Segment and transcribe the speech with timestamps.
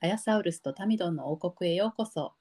[0.00, 2.32] アヤサウルスとタミドンの王国へようこそ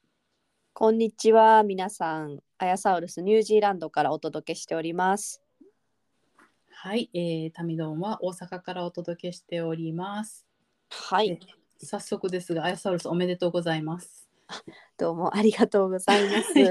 [0.73, 2.39] こんにちは、皆さん。
[2.59, 5.41] アヤサウルスニュージーランドからお届けしております。
[6.69, 10.45] はい、えー、タミドンは大阪からお届けしております
[10.91, 11.39] はいえ、
[11.83, 14.16] 早速ですがアヤサウルスおめでとうございます
[14.97, 16.53] どうもありがとうございます。
[16.55, 16.61] ち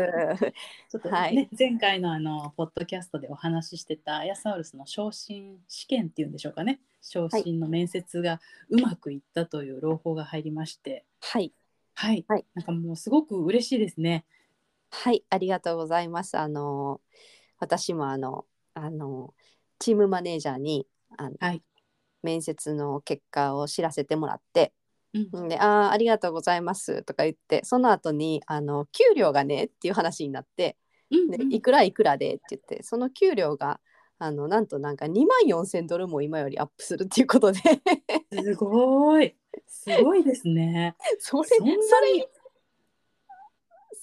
[0.97, 1.49] ょっとね、はい。
[1.57, 6.81] 前回のあのポッドキャストでお話ししてたアヤサウルスの昇進試験っていうんでしょうかね。
[7.03, 11.05] 昇進の面接がうまくいったという朗報が入りまして。
[11.21, 11.53] はい、
[11.95, 12.45] はい、はい。
[12.55, 14.25] なんかもうすごく嬉しいですね。
[14.91, 16.39] はい、ありがとうございます。
[16.39, 17.01] あの、
[17.59, 19.35] 私もあの、あの、
[19.79, 20.87] チームマネージャーに、
[21.17, 21.63] あの、はい。
[22.23, 24.73] 面接の結果を知らせてもらって、
[25.33, 25.49] うん。
[25.49, 30.77] で、あーありがとうございますとか言って、その後に、あの、給料がねっていう話になって、
[31.11, 31.53] でうんうん。
[31.53, 33.81] いくらいくらでって言ってその給料が
[34.19, 37.61] あのなんとなんか2万4千ドルも今よりアップするっていうことで。
[38.33, 39.37] すごい。
[39.67, 40.97] すごいですね。
[41.21, 42.27] それそれに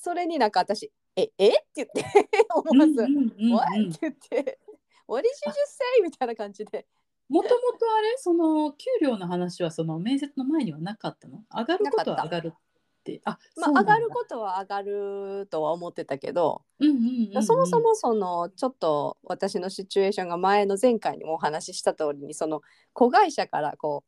[0.04, 1.48] それになんか私「ええ？
[1.50, 2.04] って言って
[2.54, 4.60] 思わずうんうんうん「What?」って言って
[5.08, 5.54] 「What did you just
[5.96, 6.86] say?」みたいな感じで
[7.30, 11.44] もともとあれその給料の話はその面接の前にはなかったの？
[11.56, 12.58] 上がることは上がるっ
[13.04, 17.44] てあまあ上がることは上がるとは思ってたけど、と、うんうんうんうん。
[17.44, 22.62] そもそもそのちょっと私のシチュエーションが前の前回にもお話しした通りにその
[22.94, 24.04] 子会社からこ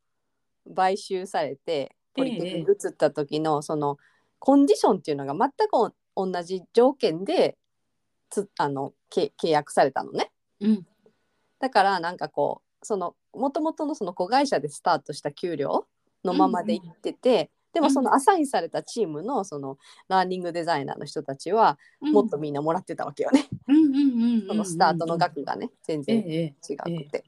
[0.66, 3.98] う買収されてポリテクに移った時のその
[4.40, 7.58] コンディションっていうのが全くお同じ条件で
[8.30, 10.32] つあのけ契約されたのね。
[10.62, 10.86] うん。
[11.60, 15.86] だからなんかこうその元々のその子会社でスタートした給料
[16.24, 23.50] のままで行ってて、でもそのアサインされたチームのそのラーニングデザイナーの人たちはもっとみんなもらってたわけよね、
[24.48, 27.26] そのスタートの額がね全然ええ違くて。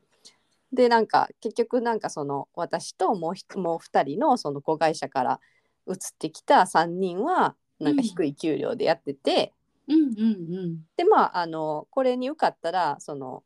[0.71, 5.39] でなんか結局なんかその私ともうひもう2人のその子会社から
[5.87, 9.53] 移ってきた3人はなんか低い給料でやってて、
[9.87, 10.85] うんうんうん。
[10.95, 13.43] でまああのこれに受かったらその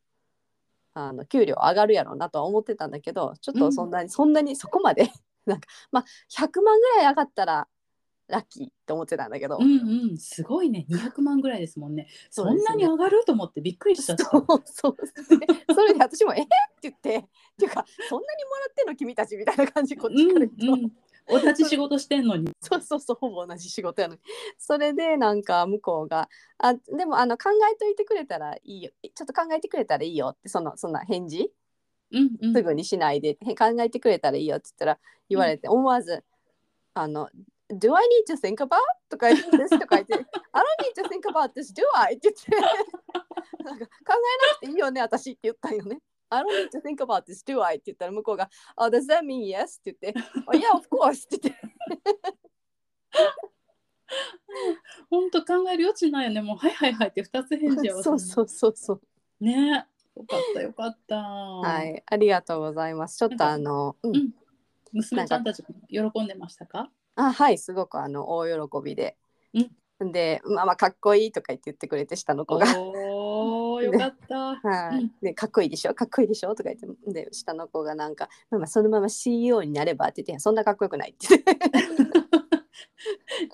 [0.94, 5.10] あの給料上がるやろうなとは思ってたんだけどちょっとそんなに、そんなにそこまで
[5.46, 7.68] なんかまあ100万ぐらい上がったら
[8.28, 10.18] ラッキーって思ってたんだけど、うんうん。
[10.18, 10.86] すごいね。
[10.90, 12.08] 200万ぐらいですもんね。
[12.30, 13.24] そんなに上がる？
[13.26, 14.96] と思ってびっくりしちゃったそうそう。
[15.38, 16.42] でそれで私も「え？
[16.42, 16.50] っ?」って
[16.84, 17.24] 言って「っ
[17.58, 18.96] ていうかそんなにもらってんの？
[18.96, 19.98] 君たち」みたいな感じ。
[19.98, 20.92] こっちから言うと、うんうん
[21.28, 22.52] お立ち仕事してんのに。
[22.62, 24.22] そうそうそうほぼ同じ仕事やのに。
[24.58, 28.92] それでなんか向こうが「あでもあの考えといてくれたらいいよ。
[29.14, 31.52] ちょっと考えてくれたらいいよ」ってそのそんな返事？
[32.12, 32.54] うんうん。
[32.54, 35.00] すぐにしないで、へ考えてくれたらいいよって言ったら
[35.30, 36.24] 言われて、思わず
[36.94, 37.30] 「あの
[37.70, 38.78] Do I need to think about?」
[39.08, 40.16] とか言って「this」とか言って
[40.52, 42.52] 「I don't need to think about this, do I?」って言って。
[43.64, 46.00] なんか考えなくていいよね私って言ったんよね。
[46.32, 47.76] I don't need to think about this, do I?
[47.76, 49.80] って言ったら向こうが、Oh, does that mean yes?
[49.80, 51.26] って言って、oh, Yeah, of course!
[51.26, 51.62] って言って、
[55.10, 59.02] 本当考える余地ないよねもうはいはいはいって二つ返事はそうそうそうそう。
[59.40, 63.18] ねよかったよかったは、はいありがとうございます。
[63.18, 64.30] ちょっとあの、うんうん
[64.94, 66.90] 娘ちゃんたち喜んでましたか？
[67.16, 69.16] あはい、すごくあの大喜びで。
[70.02, 72.66] で、まあまあかっこいいとか言って言ってくれて、下の子が。
[73.84, 74.56] よかった。
[74.56, 75.12] はい、うん。
[75.22, 75.94] でかっこいいでしょ？
[75.94, 76.56] かっこいいでしょ？
[76.56, 81.28] とか言ってで下の子がなんか「ママそのまま CEO になれば」って言っていや「そんなかっこよくない」って。
[81.30, 81.52] 言って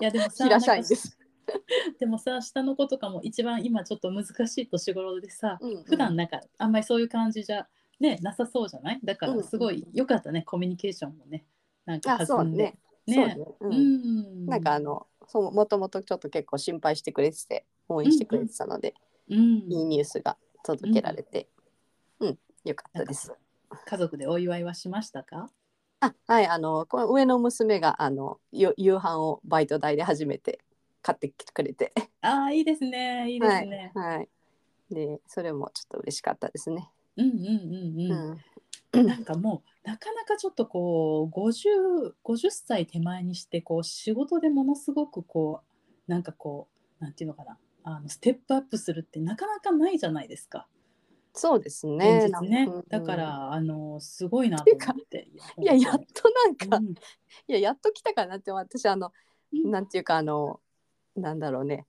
[0.01, 1.17] いやでもさ平社員です。
[1.99, 5.83] でもさ下の子とかも一番今ちょっと難しい年頃でさうんうん。
[5.83, 7.67] 普段なんかあんまりそういう感じじゃ
[7.99, 8.99] ねなさそうじゃない？
[9.03, 11.45] だからすごい良かったねコミュニケーションもね。
[11.85, 12.63] なんかあそう弾んで。
[12.63, 12.77] ね。
[13.07, 13.35] ねね。
[13.61, 14.45] ううんん。
[14.45, 18.93] なんかあのそうもともとちょっと結構心配してくれてて応援してくれてたので、
[19.29, 19.37] うん。
[19.37, 21.47] いいニュースが届けられて、
[22.19, 22.37] うん。
[22.65, 23.33] よかったです。
[23.85, 25.49] 家族でお祝いはしましたか？
[25.99, 30.59] あはいあのこの上の娘があのゆ夕飯をバイト代で初めて
[31.01, 31.91] 買ってきてくれて。
[32.21, 33.29] ああいいですね。
[33.31, 34.29] いいですね、はい、はい、
[34.91, 36.89] でそれもちょっと嬉しかったですね。
[37.17, 38.37] うんうんうんう
[38.93, 45.61] うん、んなんかもうなかなかちょっとこう 50, 50歳手前にしてこう仕事でものすごくこ
[46.07, 46.67] うなんかこ
[46.99, 47.57] うなんていうのかな
[47.89, 50.67] あのステップアップするってなかなかないじゃないですか。
[51.33, 52.25] そうですね。
[52.25, 52.67] 現実ね。
[52.89, 55.29] だか、らあのすごいなと思って。
[55.57, 56.89] いややっとなんか、うん。
[57.47, 59.13] いややっと来たかなって私あの
[59.53, 59.71] うん。
[59.71, 60.59] なんていうかあの
[61.15, 61.87] なんだろうね。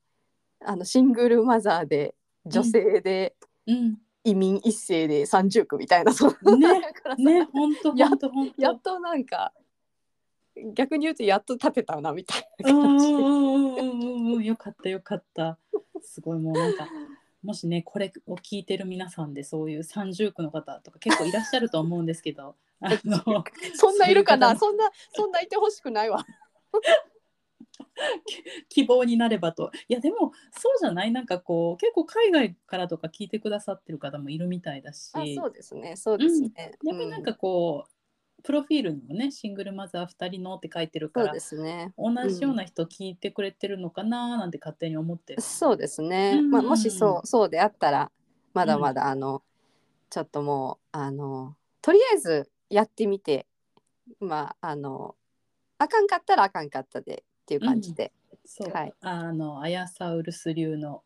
[0.60, 2.14] あのシングルマザーで
[2.46, 3.34] 女性で、
[3.66, 3.98] うん。
[4.22, 6.34] 移民一世で30区みたいなそね。
[6.80, 9.52] だからさね本当や本当本当やっとなんか
[10.74, 15.58] 逆に言うとやっと立てたなみたいなうん感じでよかったよかった
[16.02, 16.88] すごいもうなんか
[17.42, 24.54] もしねこれを聞いてる皆さんでそういう三重苦の方とか結構いらっしゃると思うんですけど あのそんないるかな？
[24.54, 26.24] そそんなそんないてほしくないわ。
[28.68, 29.70] 希望になればと。
[29.88, 31.10] いやでもそうじゃない？
[31.12, 35.10] なんかこう結構海外からとか聞いてくださってる方もいるみたいだし。
[35.14, 35.96] あそうですね。
[35.96, 36.52] そうですね、
[36.84, 37.90] やっぱりなんかこう、
[38.42, 41.92] プロフィールにもねシングルマザー2人のって書いてるからそうですね。
[41.98, 45.42] 同じような人聞いてくれてるのかななんて勝手に思ってる。
[45.42, 46.50] そうですね、うん。
[46.50, 48.10] まあ、もしそうそうであったら
[48.54, 49.42] まだまだあの、
[50.10, 53.46] ちょっともうあのとりあえずやってみて
[54.20, 55.16] まああの
[55.78, 58.12] あかんかったらあかんかったでっていう感じで、
[58.44, 58.94] そう、はい。
[59.00, 61.02] あのアヤサウルス流の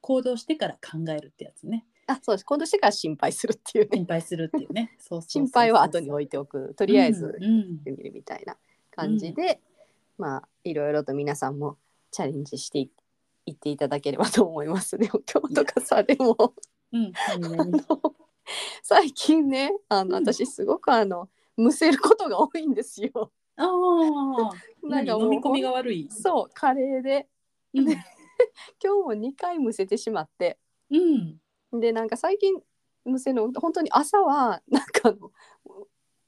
[0.00, 2.44] 行動してから考えるってやつねあそうです。
[2.44, 3.90] 今度してから心配するっていうね。
[3.92, 4.96] 心配するっていうね。
[4.98, 5.30] そうそうそうそう。
[5.30, 6.74] 心配は後に置いておく。
[6.74, 7.38] とりあえず
[7.84, 8.56] てみるみたいな
[8.90, 9.60] 感じで、
[10.16, 11.76] まあいろいろと皆さんも
[12.10, 12.90] チャレンジしてい
[13.46, 16.54] いっていただければと思いますでも今日とかさでも。
[16.90, 17.12] うん、
[18.82, 20.24] 最近ねあのうん。
[20.24, 23.32] 私すごくあのむせることが多いんですよ。
[23.56, 23.66] ああ、
[24.86, 26.08] なんかもう何飲み込みが悪い？
[26.10, 27.28] そうカレーで。
[27.74, 27.98] うん、 今
[28.80, 30.58] 日も2回むせてしまって。
[30.90, 31.40] うん、
[31.72, 32.54] でなんか最近
[33.04, 35.14] むせるの本当に朝はなんか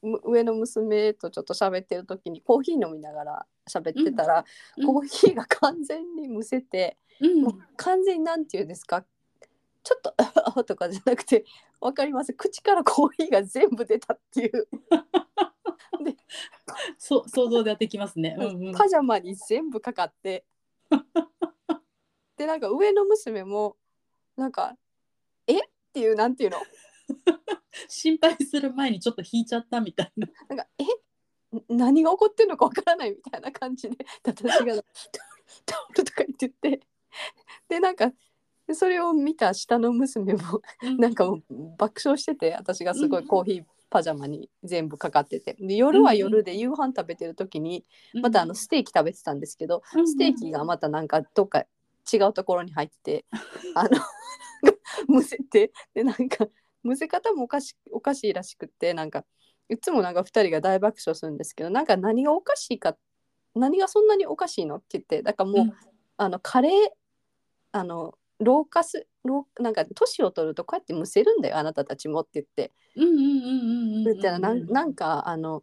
[0.03, 4.45] 上の娘とちょっと喋ってる時にコーヒー飲みながら喋ってたら、
[4.79, 4.87] うん。
[4.87, 7.43] コーヒーが完全にむせて、うん。
[7.43, 9.05] もう完全になんていうんですか？
[9.83, 10.01] ちょっ
[10.55, 11.45] と とかじゃなくて
[11.81, 12.33] わかります？
[12.33, 14.69] 口からコーヒーが全部出たっていう、
[16.99, 18.37] そう想像でやってきますね。
[18.39, 18.69] うん。
[18.69, 20.45] うん、パジャマに全部かかって。
[22.37, 23.77] でなんか上の娘も
[24.37, 24.79] なんか
[25.55, 25.59] 「え？
[25.59, 25.61] っ?」
[25.93, 26.59] ていうなんていうの？
[27.89, 30.29] 心配する前にちょっと引いちゃったみたいな。
[30.49, 30.85] なんか「え？
[31.69, 34.85] 何が起こってんのかわからない」みたいな感じで 私が「タオル
[35.67, 36.81] タオル」とか言ってて。
[37.69, 38.13] でなんか
[38.73, 40.63] それを見た下の娘も
[40.99, 45.57] なんかもう爆笑してて私がすごいコーヒーパジャマに全部かかってて。
[45.59, 51.67] で夜は夜で夕飯食べてる時にまたあのステーキ食べてたんですけどステーキがまたなんかどっか
[52.13, 53.25] 違うところに入ってて
[53.75, 53.91] あの
[55.09, 56.49] むせてでなんか
[56.83, 59.25] むせ方もおかしおかしいらしくってなんか
[59.69, 62.97] いつもなんか2人が大爆笑するんですけどなんか何がおかしいか
[63.55, 65.77] 何がそんなにおかしいのって言ってだからもう、
[66.17, 66.91] あのカレー
[67.73, 72.73] あの老化す老なんか年を取るとこうやってむせるんだよあなたたちもって言って。
[72.97, 74.05] うんうんうんうんうんうん。
[74.05, 75.63] 言ったらなんなんかあの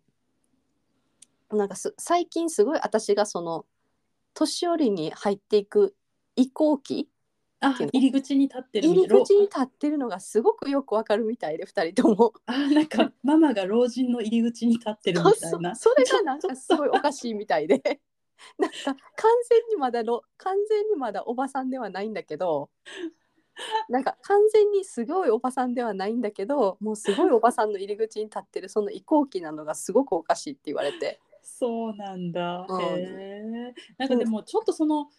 [1.52, 3.66] なんかす最近すごい私がその
[4.34, 5.96] 年寄りに入っていく
[6.36, 7.10] 移行期
[7.60, 12.34] あ入り口に立ってる入り口に立ってるのがすごくよくわかるみたいで2人とも。
[12.46, 15.76] あなんかママが老人の入り口に立ってるみたいな。
[15.76, 17.82] そそれがなんかすごいおかしいみたいで。
[18.60, 18.96] なんか完
[19.50, 22.70] 全にまだろ完全にまだおばさんではないんだけど。
[23.90, 31.20] なんか完全にすごいおばさんではないんだけどもうすごいおばさんの入り口に立ってるその移行期なのがすごくおかしいって言われて。
[31.42, 32.68] そうなんだ。
[32.70, 32.82] うん。
[32.82, 35.10] へんかでもちょっとその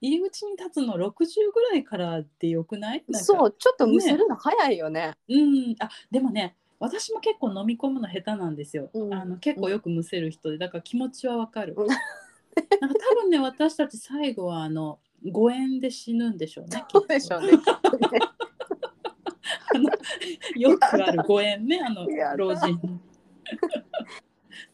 [0.00, 1.16] 入り口に立つの60
[1.52, 3.04] ぐらいからでよくない？
[3.12, 5.74] そうちょっとむせるの早いよねうん。
[5.80, 6.56] あでもね。
[6.80, 8.88] 私も結構飲み込むの下手なんですよ。
[8.94, 11.74] うんあの結構よくむせる人で、だから気持ちはわかる。
[11.76, 11.88] うん
[12.80, 16.84] なんか多分ね、私たち最後はあの誤嚥で死ぬんでしょうね。
[16.90, 17.50] そうでしょうね
[20.56, 23.00] よくある誤嚥ね、あの老人。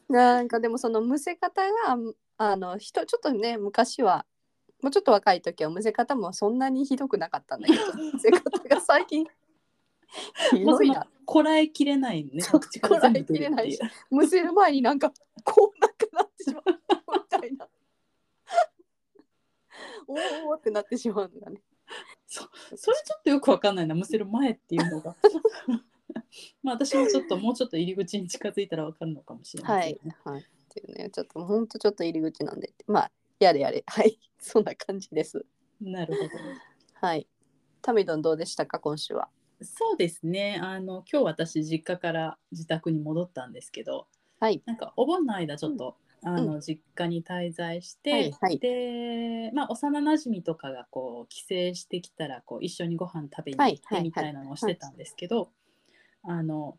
[0.09, 1.97] なんかでもそのむせ方が
[2.37, 4.26] あの人ちょっとね昔は
[4.85, 9.26] もうちょっと若い時はむせ方もそんなにひどくなかったんだけど むせ方が最近
[10.50, 12.43] ひどいなこらえきれないね。
[12.43, 12.61] こ
[12.99, 15.11] らえきれないしむせる前になんか
[15.43, 16.64] こうなんかなってしまう
[17.17, 17.67] みたいな
[20.07, 21.62] おーおーってなってしまうのがね
[22.26, 22.43] そ
[22.76, 25.17] それちょっとよくわかんないな、むせる前っていうのが。
[26.62, 30.17] まあ私もちょっともうちょっと入り口に近づいたらわかるのかもしれなはいいですね。
[30.25, 33.85] はいっていうねちょっとほんとちょっと入り口なんでまあやれやれ。
[33.87, 34.19] はい。
[34.38, 35.45] そんな感じです。
[35.81, 36.31] なるほど。
[36.95, 37.26] はい。
[37.83, 38.79] タミドンどうでしたか？
[38.79, 39.29] 今週は。
[39.62, 40.59] そうですね。
[40.61, 44.09] あの今日私実家から自宅に戻ったんですけど、
[44.41, 44.62] はい。
[44.67, 48.33] なんかお盆の間ちょっと、あの実家に滞在して、はい。
[48.41, 48.59] はい。
[48.59, 53.81] で、まあ幼馴染とかがこう帰省してきたらこう一緒にご飯食べに行っはい。
[53.85, 53.99] はい。
[53.99, 55.53] てみたいなのをしてたんですけど、
[56.23, 56.79] あの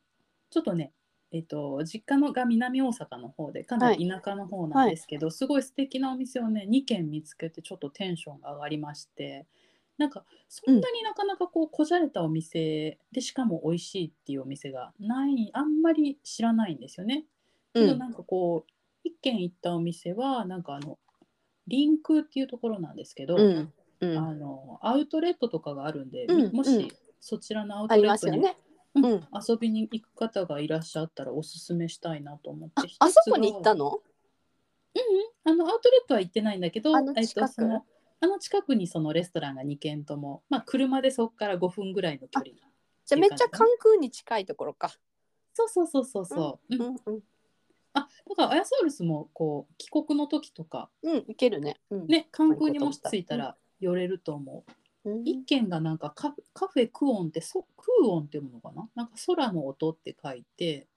[0.49, 0.93] ちょっとね
[1.31, 9.45] えっと、実家のが南大阪の方でかなり田舎の方なんですけど、すごい素敵なお店をね2軒見つけてちょっとテンションが上がりまして
[9.97, 17.25] なんかそんなになかなかこうこじゃれたお店でしかも美味しいっていうお店がないあんまり知らないんですよね。
[17.73, 17.87] うん。
[17.87, 18.71] けどなんかこう
[19.03, 20.97] 一軒行ったお店はなんかあの
[21.67, 23.73] リンクっていうところなんですけど、うん。
[24.01, 24.17] うん。
[24.17, 26.91] あのアウトレットとかがあるんで、もし
[27.21, 28.57] そちらのアウトレットに、ますよね。
[28.95, 29.05] うん。
[29.05, 29.27] うん。
[29.47, 32.73] 遊びに行く方がいらっしゃったらおすすめしたいなと思って。
[32.99, 33.85] ああそこに行ったの？
[33.85, 34.01] の？
[35.43, 37.85] あのアウトレットは行ってないんだけどあのえっ近くと、その
[38.21, 42.51] あの近くにそのレストランが2軒とも、まあ、車でそこから5分ぐらいの距離
[43.05, 44.89] じゃあめっちゃ関空に近いところか。
[45.53, 47.19] そうそうそうそうそう、うんうんうん。
[47.93, 51.79] あだからアヤサウルスもこう帰国の時とかうんいけるね。
[51.91, 52.07] うん。
[52.07, 54.84] ね関空にもし着いたら寄れると思う、うん
[55.23, 58.89] 一軒がなんかカフカフェクオンってそクーオンっていうのかな？
[58.95, 60.87] なんか空の音って書いて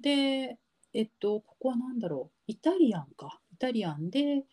[0.00, 0.58] で
[0.92, 2.34] えっとここは何だろう？
[2.46, 3.40] イタリアンか。
[3.52, 4.44] イタリアンで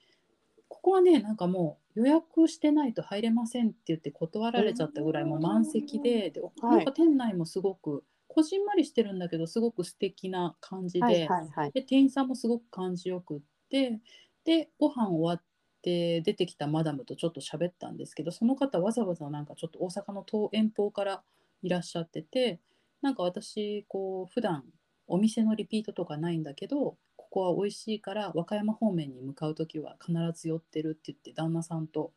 [0.68, 6.52] ここはねなんかもう予約してないと入れませんって言って断られちゃったぐらいもう満席でではい。
[6.62, 11.28] なんか店内もすごくこじんまりしてるんだけどすごく素敵な感じで。
[11.74, 14.00] で店員さんもすごく感じよくって
[14.46, 15.44] でご飯終わっ
[15.82, 21.22] て出てきたマダムとちょっと喋ったんですけどその方わざわざなんかちょっと大阪の遠遠方から
[21.62, 22.60] いらっしゃってて
[23.02, 24.64] なんか私こう普段
[25.08, 32.12] お店のリピートとかないんだけどここは美味しいから和歌山方面に向かう時は必ず寄ってるって言って旦那さんと、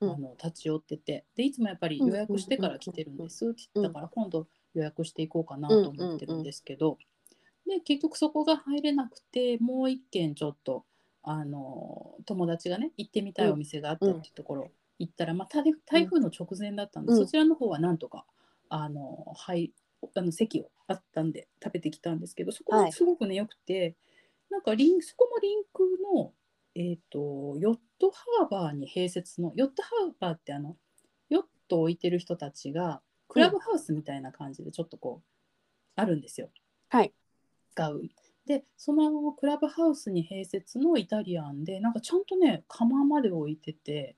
[0.00, 0.10] うん。
[0.10, 6.98] あの立ち寄っててでいつもやっぱり予約してから来てるんですって言ってたから今度予約していこうかなと思ってるんですけど、
[7.66, 10.84] で結局そこが入れなくてもう一軒ちょっと
[11.22, 18.24] あの友達がね行ってみたいお店があったっていうところ行ったら、まあ、台台風の直前だったんで、うんそちらの方はなんとか
[18.68, 19.72] あの、はい、
[20.14, 23.96] あの席をあったんで食べてきたんですけどそこはいがすごくねよくて
[24.50, 25.82] なんかリンそこもリンク
[26.14, 26.32] の、
[26.74, 30.76] えー、とヨットハーバーに併設のヨットハーバーってあの
[31.28, 36.48] ヨットを置いてる人たちがクラブハウスみたいな感じでちょっとこうあるんですよ。
[36.88, 37.12] はい。
[37.72, 38.02] 使う。
[38.48, 44.16] でそのクラブハウスに併設のイタリアンでなんかちゃんとね窯まで置いてて。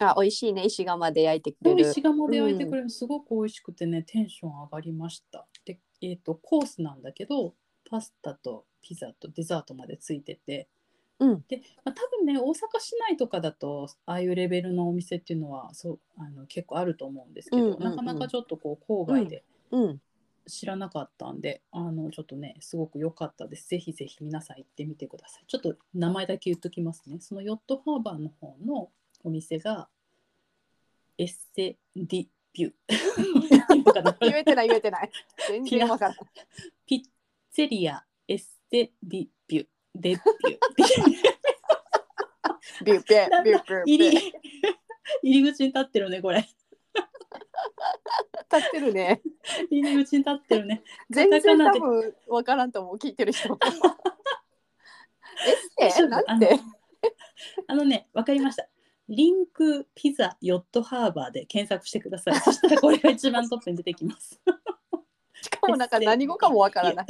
[0.00, 0.64] あ美味しいね。
[0.64, 1.82] 石窯で焼いてくれる。
[1.82, 2.84] 石窯で焼いてくれる。
[2.84, 5.46] のすごく美味しくてね、テンション上がりました。
[5.66, 7.54] で、えー、とコースなんだけど
[7.90, 10.68] パスタとピザとデザートまでついてて、
[11.18, 11.44] うん。
[11.48, 17.82] で、まあ、多分ね大阪市内とかだとああいうレベルのお店っていうのはそうあの結構あると思うんですけど、うんうんうん。
[17.82, 20.00] なかなかちょっとこう郊外でうん。
[20.50, 23.68] 知らなかったんで、あのちょっとねすごく良かったです。
[23.68, 25.44] ぜひぜひ皆さん行ってみてください。
[25.46, 27.18] ちょっと名前だけ言っときますね。
[27.20, 28.90] そのヨットハーバーの方の
[29.24, 29.88] お店が
[31.18, 32.72] エッセディビュー。
[34.20, 35.10] 言えてない言えてない。
[35.48, 36.14] 全然わからん。
[36.86, 37.02] ピッ
[37.50, 39.66] ツェリアエッセディビュー。
[39.94, 41.40] デビュー。
[42.84, 44.32] ビューペビューペ入り
[45.22, 46.48] 入り口に立ってるねこれ。
[48.52, 49.22] 立ってるね。
[49.70, 50.82] 入り口に立ってるね。
[51.10, 53.58] 全然多分わからんと思う聞いてる人。
[55.80, 56.58] え大丈夫なんて？
[57.66, 58.68] あのね、わかりました。
[59.08, 62.34] リンクピザヨットハーバーで検索してください。
[62.36, 64.40] そしたらこれが一番トップに出てきます。
[65.42, 67.06] しかもなんか何語かもわからない。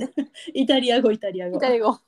[0.55, 1.57] イタリア語、イタリア語。
[1.57, 1.93] イタリア語。
[1.93, 1.99] イ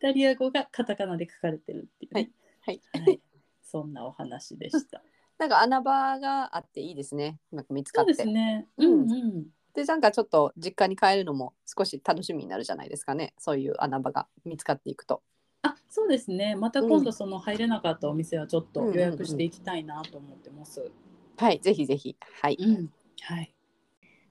[0.00, 2.30] タリア語がカタカナで書かれてるっていう、ね。
[2.60, 2.80] はい。
[2.92, 3.20] はい。
[3.62, 5.02] そんなお話でした。
[5.38, 7.38] なんか穴場があっていいですね。
[7.50, 8.14] なんか見つかって。
[8.14, 8.68] そうですね。
[8.76, 9.46] ううんんうん。
[9.74, 13.34] でなんかちょっと実家に帰るのも少し楽しみになるじゃないですかね。
[13.38, 15.22] そういう穴場が見つかっていくと。
[15.62, 16.54] あ、そうですね。
[16.54, 20.92] また今度その入れなかったお店はちょっとうん予約していきたいなと思ってます。
[21.36, 22.16] はい、ぜひぜひ。
[22.40, 22.56] はい。
[22.60, 22.92] うん。
[23.22, 23.54] はい。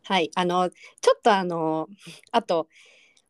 [0.05, 1.87] はい、あのちょっとあの
[2.31, 2.67] あと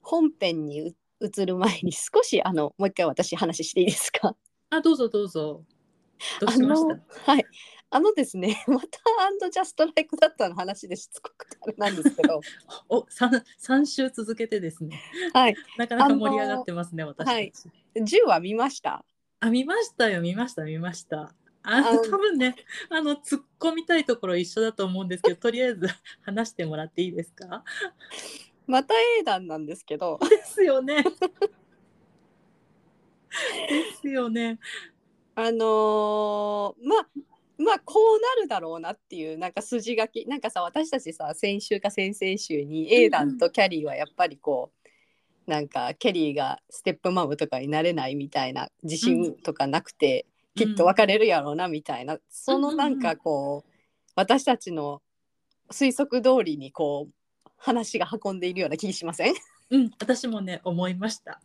[0.01, 4.36] 本編にう移る前に少しあのもう一回私話していいですか？
[4.72, 5.63] あ、どうぞどうぞ。
[6.39, 6.96] どうあしました？
[6.96, 7.46] のはい。
[7.89, 8.88] あのですね、 また
[9.22, 12.41] アンドジャストライクだったの話でしつこくてあれなんですけど、
[12.89, 15.00] お、三三週続けてですね。
[15.34, 15.55] はい。
[15.77, 17.27] なかなか盛り上がってますね、私。
[17.27, 17.51] はい
[17.96, 19.05] 10話見ました？
[19.41, 21.34] あ、見ましたよ、見ました、見ました。
[21.65, 22.55] ああの多分ね、
[22.89, 25.88] あの突っ込みたいところ一緒だと思うんですけど、とりあえず
[26.24, 27.63] 話してもらっていいですか？
[28.65, 31.03] また英断なんですけど、ですよね。
[33.70, 34.60] ですよね。
[35.35, 37.07] あのーまあ
[37.57, 40.25] まあこうなるだろうなっていうなんか筋書き。
[40.27, 44.71] なんかさ私たちさ先週か先々週にエイダンとキャリーはやっぱりこ
[45.47, 50.25] うなんかケリーがステップマムとかになれないみたいな自信とかなくて、
[50.55, 53.71] きっと別れるやろうなみたいな、そのなんかこう
[54.15, 55.01] 私たちの
[55.69, 59.35] 推測通りにこう話が運んでいるような気しません？
[59.69, 61.41] うん、私もね思いました。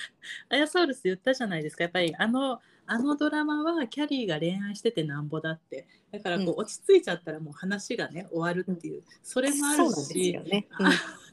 [0.48, 1.84] アヤソウルス言ったじゃないですか。
[1.84, 5.86] やっぱりあのあのドラマはキャリーが恋愛しててなんぼだって。
[6.10, 10.66] だからこう、うん落ち着いちゃったらもう話がね終わるっていうそれもあるそうなんですしよね。
[10.72, 10.82] あ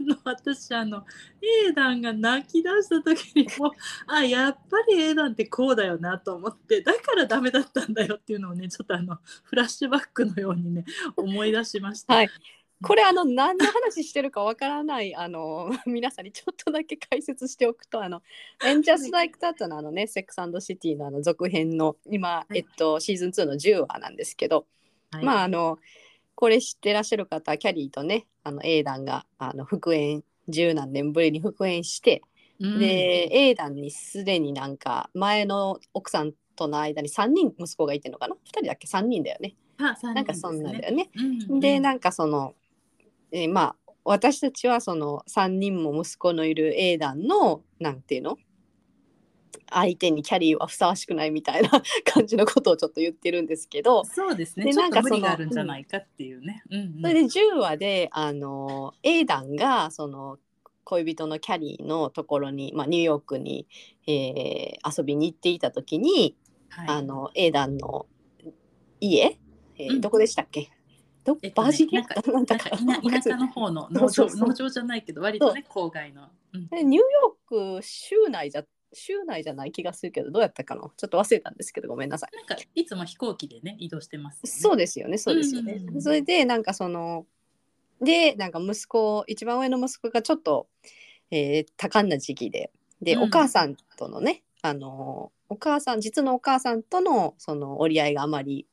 [0.01, 1.05] の私あの
[1.67, 3.71] エーダンが泣き出した時にも
[4.07, 10.83] あやっぱりエーダンってこうだよなと思ってだからダメだったんだよっていうのをねちょっとあのフラッシュバックのようにね
[11.15, 12.15] 思い出しました。
[12.15, 12.29] はい
[12.83, 18.21] これあの何の話してるかわからないあの 皆さんにちょっとだけ解説しておくとあの
[18.59, 24.67] 「And Just Like That」のあのね「セックスシティ」のあの続編の今、はいえっと、シーズン2の10話なんですけど、
[25.11, 25.23] はい。
[25.23, 25.79] まああの
[26.35, 32.23] これ知ってらっしゃる方はキャリーとねあのエーダンがあの復縁十何年ぶりに復縁して、
[32.59, 32.79] うん。
[32.79, 39.55] でエーダンにすでになんか前の奥さんとの間に3人息子がいてるのかな？2人だっけ？3人だよね。
[39.77, 41.09] あ三人なんかそんなんだよね。
[41.13, 41.59] ですね。
[41.59, 42.53] でなんかその、
[43.35, 43.75] えーまあ
[44.07, 48.37] 私たちはその3人も息子のいる A 団のなんていうの？
[49.67, 51.69] 相手にキャリーはふさわしくないみたいな
[52.05, 54.05] 感じのことをちょっと言ってるんですけど。
[54.05, 54.65] そうですね。
[54.65, 56.63] でなんかそのがあるんじゃないかっていうね。
[56.69, 56.79] うん。
[56.79, 60.37] うんそれで10話であの A 団がその
[60.83, 63.67] 恋人のキャリーのところに、まあ、ニューヨークに、
[64.07, 66.37] えー遊びに行っていた時に、
[66.69, 66.87] はい。
[66.89, 68.05] あの A 団の
[69.01, 69.39] 家、
[69.77, 70.01] えーうん。
[70.01, 70.69] どこでしたっけ？
[71.25, 76.29] どえっとねバージニアなんかなんだなんかか田田舎の方の 農場農場じゃないけど割とね郊外の。
[76.53, 80.83] うんでニューヨーク州内じゃ州内じゃない気がするけどどうやったかな？
[80.95, 82.35] ちょっと忘れたんですけどごめんなさい。
[82.37, 84.49] なんかいつも飛行機でね移動してますよね。
[84.61, 85.81] そうですよねそうですよね。
[85.99, 87.25] それでなんかその
[88.01, 90.67] でなんか息子一番上の息子がちょっと、
[91.31, 98.65] えー多感な時期でで、うんお母さんとのねあのお母さん実のお母さんとのその折り合いがあまり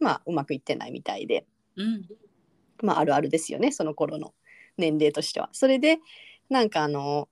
[0.00, 1.46] まあうまくいってないみたいで。
[1.80, 2.08] うん。
[2.82, 4.32] まあ、あるあるですよねその頃の
[4.76, 5.48] 年齢としては。
[5.52, 5.98] それで
[6.48, 7.28] なんかあの、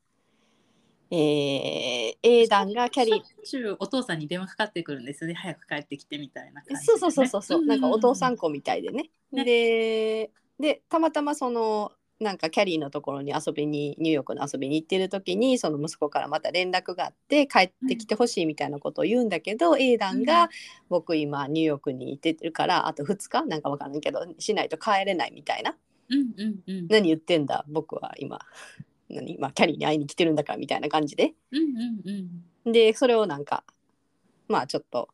[1.10, 3.76] えー、英断がキャリー。
[3.78, 9.10] お父さんに電話かかってくるんですよね早く帰ってきてみたいな感じでね、そうそうそうそうそう、なんかお父さん子子みたいでね。
[9.32, 9.44] ね。
[9.44, 10.30] で
[10.60, 20.48] でたまたまそのなんかキャリーのところに遊びにニューヨークの遊びに行ってる時にその息子からまた連絡があって帰ってきてほしいみたいなことを言うんだけど、エイダンが、うん
[20.88, 25.76] 僕今ニューヨークに行ってるからあと2日なんかわからんけどしないと帰れないみたいな。
[26.08, 26.88] うんうんうん。
[26.88, 28.14] 何言ってんだ僕は。
[28.18, 28.38] 今
[29.10, 31.34] 何、まあ、キャリーに会いに来てるんだからみたいな感じで。
[31.52, 32.72] うんうんうん。
[32.72, 33.64] でそれをなんか
[34.48, 35.10] まあちょっと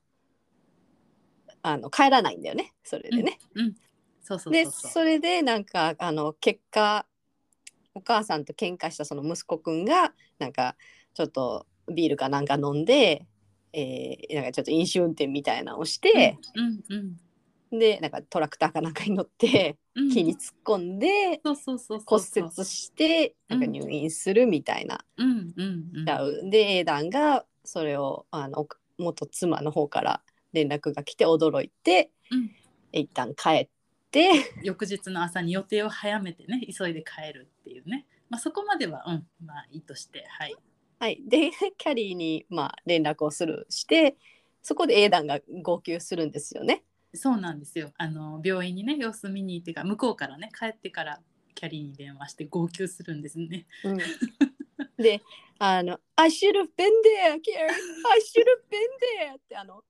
[1.62, 3.38] あの帰らないんだよねそれでね。
[3.40, 3.74] そうそうで
[4.24, 7.06] そうそうそれでなんかあの結果
[7.94, 10.76] お母さんと喧嘩したその息子くんがなんか
[11.12, 13.26] ちょっとビールかなんか飲んで、
[13.72, 17.16] えーなんかちょっと飲酒運転みたいなのをして、うんうん
[17.78, 20.10] でなんかトラクターかなんかに乗ってうん。
[20.10, 25.04] 木に突っ込んで、骨折してなんか入院するみたいな。
[25.16, 26.46] うんうんうん。
[26.46, 28.66] うで英断がそれをあの
[28.98, 32.50] 元妻の方から連絡が来て驚いて、うん。
[32.92, 33.68] 一旦帰っ
[34.14, 34.30] て
[34.62, 40.54] 翌日の朝に予定を早めてね急いで帰るっていうね、まあ、そこまではうんまあいいとしてはい
[41.00, 44.16] はい、で キャリーに、まあ、連絡をするして
[44.62, 46.84] そこで英断が号泣するんですよね。
[47.12, 51.20] そうなんですよあの病院にね様子見に行ってから向こうからね帰ってから
[51.54, 53.66] キャリーに電話して号泣するんですね。
[53.84, 53.98] うん、
[54.96, 55.20] で
[55.58, 57.70] あの「I should have been there, Carrie!
[57.70, 59.84] I should have been there!」ってあの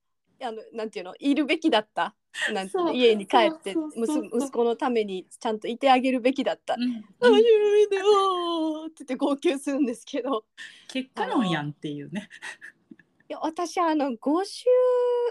[0.45, 2.15] あのなんていうのいるべきだった。
[2.53, 6.75] なんて家に帰って息息子のためにちゃんといてあげるべきだった。
[6.75, 10.45] うんあ、ゆるいでよーって言って号泣するんですけど、
[10.89, 12.29] 結果論やんっていうね。
[13.29, 14.45] いや私あの50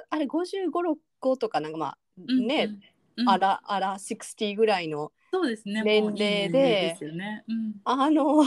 [0.09, 2.65] あれ55、6個とかなんかまあね、
[3.17, 3.29] うんうん。
[3.29, 5.83] あらあら60ぐらいのそうですね。
[5.83, 6.49] 年齢で。
[6.49, 7.43] 年齢ですよね。
[7.47, 7.75] うん。
[7.83, 8.43] あの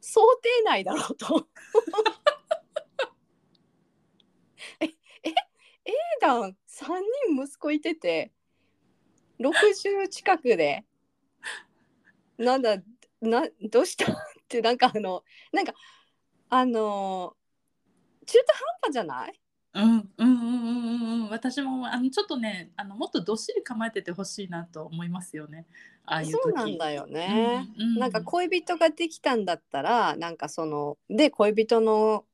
[0.00, 1.48] 想定内だろうと。
[4.80, 4.88] え
[5.88, 6.86] えエーダン3
[7.34, 8.32] 人息子いてて
[9.40, 10.84] 60近くで
[12.36, 12.76] なんだ
[13.20, 14.12] などうした？
[14.12, 14.16] っ
[14.48, 15.22] てなんかあの
[15.52, 15.72] なんか
[16.50, 17.34] あの
[18.26, 19.40] 中途半端じゃない？
[19.74, 21.28] うんうんうんうんうんうん。
[21.30, 25.66] 私もあのちょっとねあのもっとどっしり構えててほしいなと思いますよね。
[26.04, 26.42] ああいう時。
[26.42, 27.68] そうなんだよね。
[27.76, 27.98] うんうん。
[27.98, 32.24] なんか恋人ができたんだったらなんかそので恋人の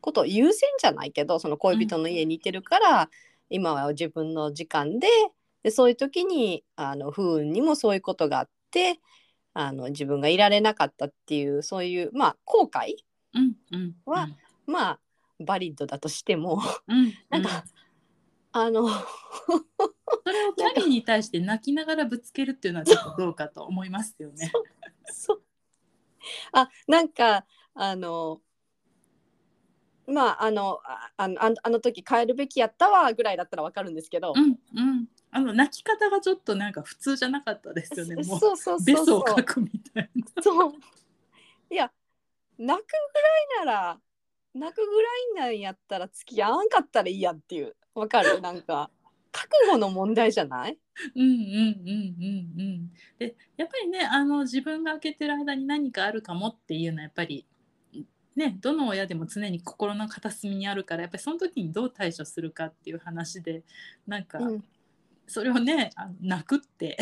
[0.00, 3.10] ことを優先じゃないけどその恋人の家にいてるから、
[3.50, 5.08] 今は自分の時間で
[5.62, 8.98] でそういう時にあの不運にもそういうことがあって
[9.52, 12.94] あの自分がいられなかったっていうそういうまあ後悔
[13.34, 14.28] うんうんは
[14.66, 15.00] まあ
[15.38, 17.64] バリッドだとしてもうんなんか、
[18.52, 18.88] あの
[20.24, 24.50] それをキャリーに対して泣きながらぶつけるっていうのはちょっとどうかと思いますよね。
[25.12, 25.42] そう。
[26.52, 28.40] あなんかあの
[30.10, 35.06] まああのああのああの時帰るべきやったわぐらいだったらわかるんですけど、うんうん。
[35.32, 38.16] あの泣き方がちょっとなんか普通じゃなかったですよね。
[38.26, 38.78] もうそうそう
[39.44, 40.42] くみたいな。
[40.42, 40.72] そう
[41.70, 41.92] いや
[42.58, 43.22] 泣くぐ
[43.62, 44.00] らいなら
[44.54, 48.40] 泣くぐらいなんやったら付き合わんかったらいいやんっていうわかる？
[48.40, 48.90] なんか
[49.32, 50.76] 覚悟の問題じゃない？
[51.14, 52.92] うんうんうんうんうん。
[53.18, 57.46] でやっぱりねあの自分が開けてる間に何かあるかもっていうのはやっぱり
[58.36, 63.62] ねどの親でも常に心の片隅にあるからやっぱりその時にどう対処するかっていう話で
[64.06, 64.64] なんかうん。
[65.26, 66.98] それをねあの泣くって。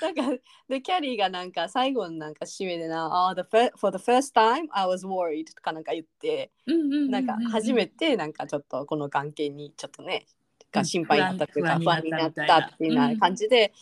[0.00, 0.22] なんか
[0.68, 3.42] でキャリーがなんか最後のなんか締めでな「あ、the
[3.76, 10.41] for the first time I was worried」とかなんか言ってなんか初めててなんかちょっとこの関係にちょっとねうん
[10.72, 13.72] が心配になったというか不不安になったっていうような感じで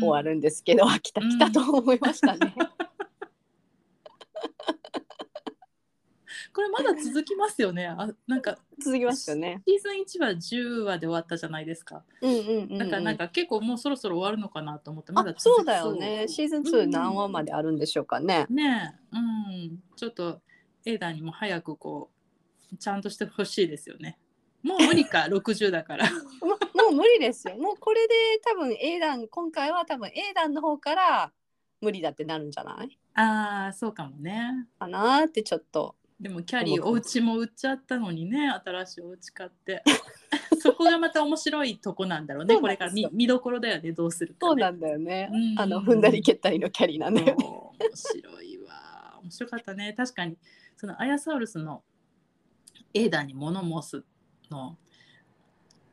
[0.00, 2.54] 終わるんですけど、あ来た来たと思いましたね。
[6.52, 9.62] これまだ続きますよねあなんか続きますよね。
[9.66, 12.78] シーズン1は10話で終わったじゃないですかうんうんうん、うん。
[12.78, 16.26] だからなんか結構もうそろそろ終わるのかなと思ってまだあ続きそうだよね。
[16.26, 18.46] シーズン2何話まであるんでしょうかね。
[18.50, 20.40] ねえうんちょっと
[20.84, 22.10] エーダーにも早くこ
[22.72, 24.18] うちゃんとしてほしいですよね
[24.62, 26.10] もう無理か60だから。
[26.10, 26.54] もも
[26.90, 27.56] う無理ですよ。
[27.56, 31.32] もうこれで多分 A 団今回は多分 A 団の方から
[31.80, 32.98] 無理だってなるんじゃない？
[33.14, 34.66] ああそうかもね。
[34.78, 35.94] かなーってちょっと。
[36.20, 39.82] でもキャリーお家も売っちゃったのにね新しいお家買って。
[40.60, 42.60] そこがまた面白いとこなんだろうね。
[42.60, 45.30] これから見見どころだよねどうするか、ね、そうなんだよね。
[45.32, 45.60] うん。
[45.60, 47.34] あの踏んだり蹴ったりのキャリーなんだよね。
[47.38, 49.20] 面白いわ。
[49.22, 49.94] 面白かったね。
[49.96, 50.36] 確かに
[50.76, 51.84] そのアヤサウルスの
[52.92, 54.04] エーダーに物申す
[54.50, 54.76] の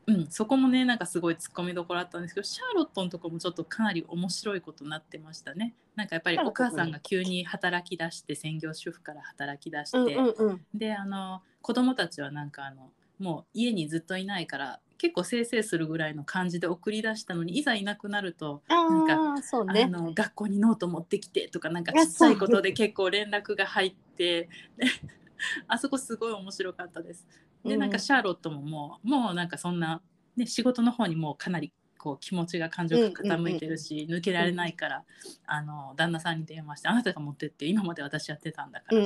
[0.08, 10.62] うんそこもねなんかすごい突っ込みどころあったんですけどシャーロットのとこもちょっとかなり面白いことになってましたねなんかやっぱりお母さんが急に働き出して専業主婦から働き出して、うんうんうん。
[10.76, 19.88] であの子供たちはなんかあのもう家にずっといないから結構せいせいするぐらいの感じで送り出したのにいざいなくなるとなんかああそうあね。
[19.88, 24.86] の学校にノート持ってきてとかなんかちあっちゃいことで結構連絡が入ってで
[25.68, 27.26] あそこすごい面白かったです。
[27.66, 30.02] でうんなんかシャーロットももうもうなんかそんな、
[30.38, 35.04] ね、仕事の方にもうかなりこう気持ちが感情が傾いてるし、抜けられないから、
[35.48, 39.02] あの旦那さんに電話して「あなたが持ってって今まで私やってたんだから」。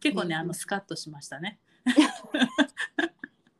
[0.00, 1.58] 結構ねあのスカッとしましたね。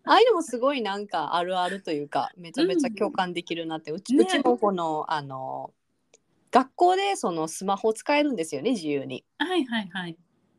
[0.05, 5.75] ああいうのもすごいなんかあるあるというかめちゃめちゃ共感できるなって、うちねうちの子のあの
[6.53, 10.17] 学校でそのスマホ使えるんですよね自由にはいはいはい。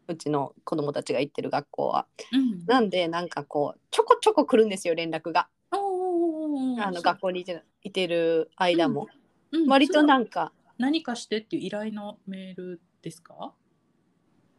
[0.10, 2.08] うちの子供たちが行ってる学校は。
[2.34, 5.48] うん、なんでなんかこうちょこちょこ来るんですよ連絡が。
[5.72, 7.46] あの学校に
[7.84, 9.08] いてる間も、
[9.52, 9.68] うん。
[9.68, 13.54] 割とそれはなんか何かしてっていう依頼のメールですか？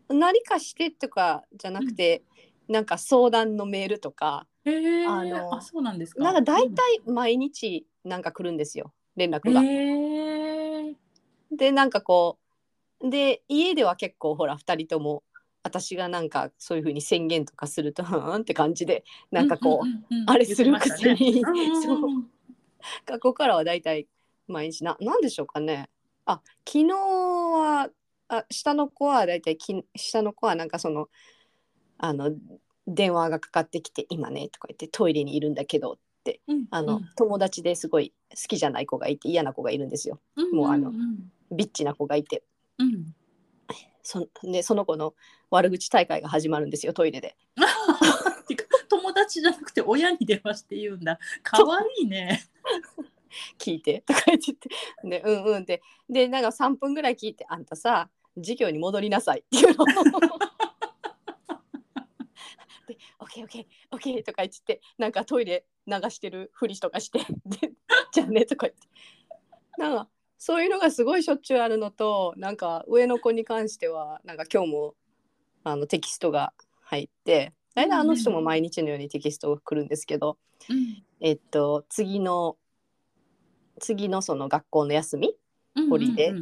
[0.08, 2.22] 何かしてとかじゃなくて、
[2.68, 6.22] なんか相談のメールとかへえあのあそうなんですか？
[6.22, 9.62] なんか大体毎日なんか来るんですよ連絡が。
[9.62, 10.96] へえ
[11.52, 12.38] でなんかこ
[13.00, 15.22] うで家では結構ほら2人とも
[15.62, 21.42] 私がなんかそういうふうに宣言とかすると「うん」って感じでなんかこう,、んんんんあれするくせにね
[21.82, 22.16] そううんうん。
[22.16, 22.18] う。
[22.20, 22.30] ん
[23.04, 24.08] 学校からは大体
[24.46, 25.90] 毎日ななんでしょうかね。
[26.24, 27.90] あ昨日は
[28.28, 31.08] あ下の子は大体き下の子はなんかその
[31.98, 32.32] あの
[32.86, 35.98] 電話がかかってきて「今ね」とか言ってトイレにいるんだけど
[36.46, 40.20] うんあの、友達ですごい好きじゃない子がいて嫌な子がいるんですよ。
[40.36, 42.44] うんもうあのんんビッチな子がいて。
[42.78, 43.14] うん。
[44.02, 45.14] そでその子の
[45.50, 47.36] 悪口大会が始まるんですよトイレで。
[48.88, 51.18] 友達じゃなくて親に電話して言うんだ。
[51.42, 52.44] かわいいね。
[53.58, 54.68] 聞いてとか言ってて。
[55.04, 59.84] でうんうんででなんか3分ぐらい聞いてあんたさ授業に戻りなさいっていうの。
[59.84, 59.86] を
[62.88, 67.20] で「オッケーオッケーオッケー」とか言ってなんかトイレ流してるふりとかして。
[67.46, 67.72] で
[68.12, 68.88] 「じゃあね」とか言って。
[69.78, 74.94] なんかそういうのがすごいしょっちゅうあるのとなんか上の子に関してはなんか今日も
[75.64, 82.56] あのテキストが入って大体あの人も毎日のようにテキストが来るんですけど、うんえっと次の
[83.78, 85.34] 次のその学校の休み
[85.88, 86.34] ホリデ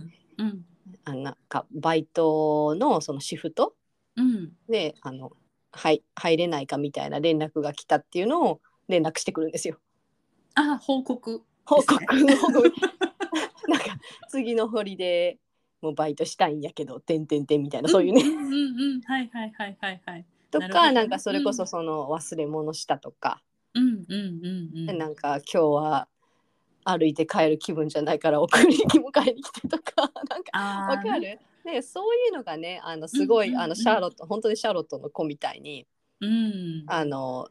[1.04, 3.74] あなんかバイトのそのシフト
[4.16, 5.32] うんであの
[5.72, 9.78] はい入れないかみたいな連絡が来たっていうのを連絡してくるんですよ。
[10.54, 11.94] あ報告報告
[12.36, 12.72] 報告
[13.68, 15.47] なんか次のホリデー
[15.80, 19.00] もうバイトしたいんやけどてんてんてんみたいなそういうね、んうんうんうん。
[19.02, 20.24] はいはいはいはいはい。
[20.50, 23.42] とかなんかそれこそその忘れ物したとか、
[23.74, 24.98] うんうんうんうん。
[24.98, 26.08] なんか今日は
[26.84, 30.10] 歩いて帰る気分じゃないから送りも買いに来てとか。
[30.28, 30.58] なんか
[30.90, 31.38] わかる？
[31.64, 33.64] ねそういうのがねあのすごい、うんうんうん。
[33.64, 35.86] あのシャーロット本当にシャーロットの子みたいに。
[36.20, 36.84] うん。
[36.86, 37.48] あの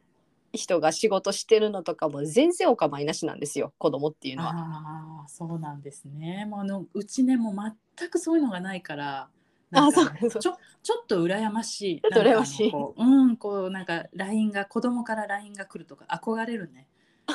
[0.52, 4.52] 人が仕事してるのとかも全然お構いなしなんですよ子供っていうのは。
[4.54, 6.46] ああそうなんですね。
[6.46, 9.28] もうあのうちねもう全くそういうのがないから。
[9.70, 12.00] あなんかそうそうちょちょっと羨ましい。
[12.00, 16.86] ちょっと羨ましいううんこうなんか LINE が子供から LINE が来るとか憧れるね。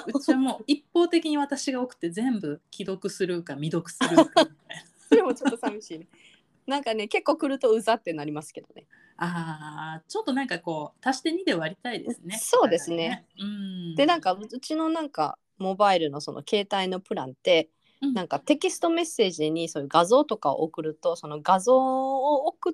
[0.08, 4.52] うちはもう一方的に私が送って全部既読するか未読するかみたいな。
[5.08, 6.08] それもちょっと寂しいね。
[6.66, 8.88] なんかね結構来るとうざってなりますけどね。
[9.24, 12.38] ああちょっとなんかこう足して2で割りたいですね。
[12.42, 13.26] そうですねね。
[13.40, 13.96] うん。
[13.96, 17.70] でなんかうちのなんかモバイルのその携帯のプランって
[18.02, 22.74] うんなんかテキストメッセージにそういう画像とかを送るとその画像を送っ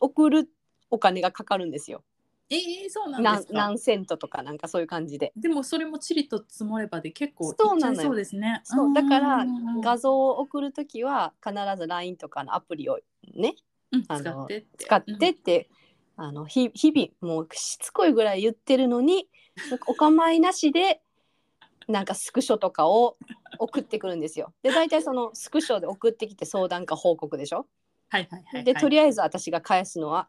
[0.00, 0.48] 送る
[0.90, 2.04] お金がかかるんですよ。
[2.48, 3.52] ええそうなんですか？
[3.54, 5.32] 何何セントとかなんかそういう感じで。
[5.36, 8.60] でもそれもチリと積もればで結構そうなのそうですね。
[8.62, 13.00] そうだからうん画像を送るときは必ず LINE とかのアプリを
[13.34, 13.54] ね
[13.92, 15.70] うんあの使ってって使ってって、
[16.16, 19.28] あのひ日々もうしつこいぐらい言ってるのに
[19.86, 21.00] お構いなしで
[21.88, 23.16] なんかスクショとかを
[23.58, 24.52] 送ってくるんですよ。
[24.62, 27.66] で大体そのスクショで送ってきて相談か報告でしょ？
[28.08, 28.64] はいはいはいはい。
[28.64, 30.28] でとりあえず私が返すのは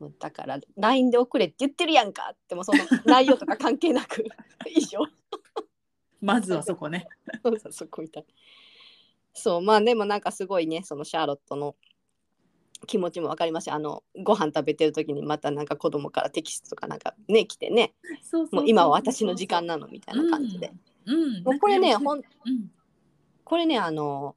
[0.00, 4.24] うんだから LINE で送れって言ってるやんかってもうその内容とか関係なく
[4.68, 5.00] 以上
[6.20, 7.08] まずはそこね。
[7.42, 8.26] そうそうそこみたい
[9.32, 11.76] そうまあでもなんかすごいねそのシャーロットの
[12.86, 17.92] 気持ちも分かりますしあのご飯食べてる時にまたなんか子供からテキストとかなんかね来てね
[18.52, 20.72] もう今は私の時間なのみたいな感じで、。
[21.06, 21.46] うん。
[21.46, 22.24] うんこれねほんうん
[23.44, 24.36] これねあの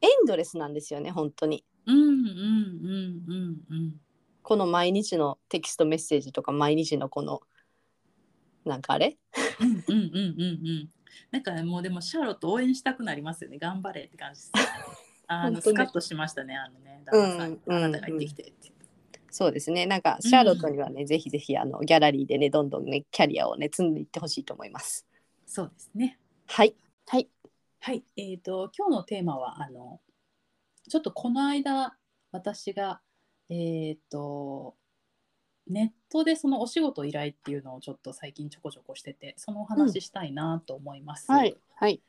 [0.00, 4.00] エンドレスなんですよね本当にうんうんうんうんうん。
[4.42, 7.40] この毎日のテキストメッセージとか毎日のこの
[8.64, 9.16] なんかあれ？
[9.60, 10.88] うんうんうんうんうん。
[11.30, 13.58] なんかもうでもシャーロット応援したくなりますよね。
[13.58, 14.52] 頑張れって感じです。
[15.26, 16.56] あの本当ねスカッとしましたね。
[16.56, 17.52] あのね、旦那さん。
[17.52, 18.72] にうんあなたが行ってきてって。
[19.30, 19.86] そうですね。
[19.86, 25.06] なんかシャーロットにはね、ぜひぜひあのギャラリーでねどんどんねキャリアをね積んでいってほしいと思います。
[25.46, 26.18] そうですね。
[26.46, 26.74] はい。
[27.06, 27.28] はい。
[27.80, 30.00] はい、えっ、と今日のテーマはあの
[30.88, 31.96] ちょっとこの間
[32.32, 33.00] 私が
[33.48, 34.74] えっ、と
[35.68, 41.30] ネットでそのお仕事依頼っていうのをちょっと最近ちょこちょこしててそのお話ししたいなと思います。
[41.30, 41.56] はい。
[41.74, 42.00] はい。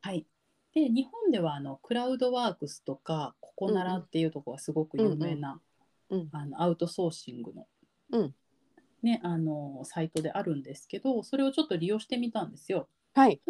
[0.00, 0.26] はい
[0.74, 5.60] で日本ではあのクラウドワークスとかココナラっていうところがすごく有名な、
[6.10, 6.28] うんうん。
[6.32, 7.66] あのアウトソーシングの,、
[8.12, 8.34] うん。
[9.02, 12.88] ね、あのサイトであるんですけどそれをちょっと利用してみたんですよ。
[13.14, 13.40] はい。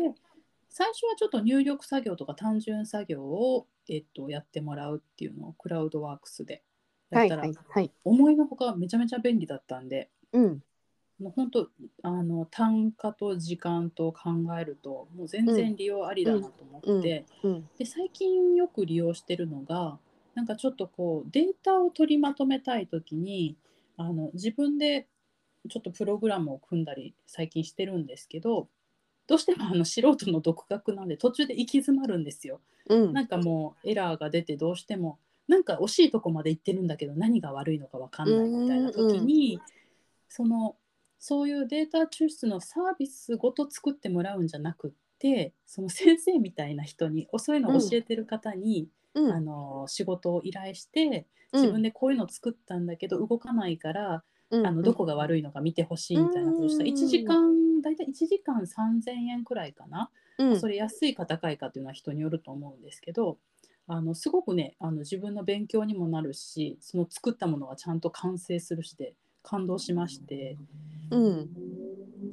[0.68, 6.62] 最初はちょっと入力作業とか単純作業を、えっと、やってもらうっていうのをクラウドワークスで
[7.10, 7.92] やはいったら、はいはい。
[8.04, 10.62] 思いのほかめちゃめちゃ便利だったんでうん
[11.18, 11.68] もう本当
[12.02, 19.98] あの単価と時間と考えるともう全然利用ありだなと思って、うんで最近よく利用してるのが
[20.34, 23.56] なんかちょっとこうデータを取りまとめたい時に
[23.96, 25.06] あの自分で
[25.68, 28.68] ちょっとプログラムを組んだり最近してるんですけど
[29.26, 32.60] どうしてもあの素人の独学なんで途中で行き詰まるんですよ。
[32.88, 33.12] うん。
[33.12, 39.60] なんかもうエラーが出てどうしてもなんか惜しいとこまで行ってるんだけど何が悪いのか分かんないみたいな時に
[40.28, 40.76] その
[41.24, 49.32] そういうデータ抽出のサービスごと作ってもらうんじゃなくってその先生みたいな人にそういうのを教えてる方に、うん。
[49.32, 51.60] あの仕事を依頼してうん。
[51.60, 54.66] 自分でこういうの作ったんだけど動かないから、うん。
[54.66, 56.82] あのどこが悪いのか見てほしいみたいなことをした。
[56.82, 56.96] らうん。
[56.96, 60.10] 1時間大体1時間3000円くらいかな。
[60.38, 60.60] うん。
[60.60, 63.38] それ安いか高いかっていうのは人によると思うんですけど
[63.86, 70.56] あのすごくねあの自分の勉強にもなるしその作ったものがちゃんと完成するしで感動しまして
[71.10, 71.50] うん。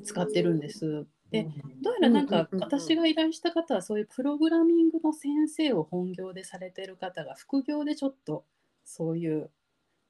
[0.04, 1.06] 使ってるんです。
[1.32, 1.44] で
[1.82, 8.46] どうやらなんか私が依頼した方はそういうプログラミングの先生を本業でされてる方が副業でちょっと
[8.84, 9.52] そういう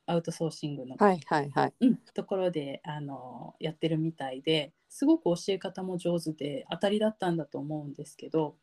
[0.06, 1.74] アウトソーシングのはいはいはい。
[1.82, 8.56] うん、ところであのやってるみたいですごく教え方も上手で当たりだったんだと思うんですけど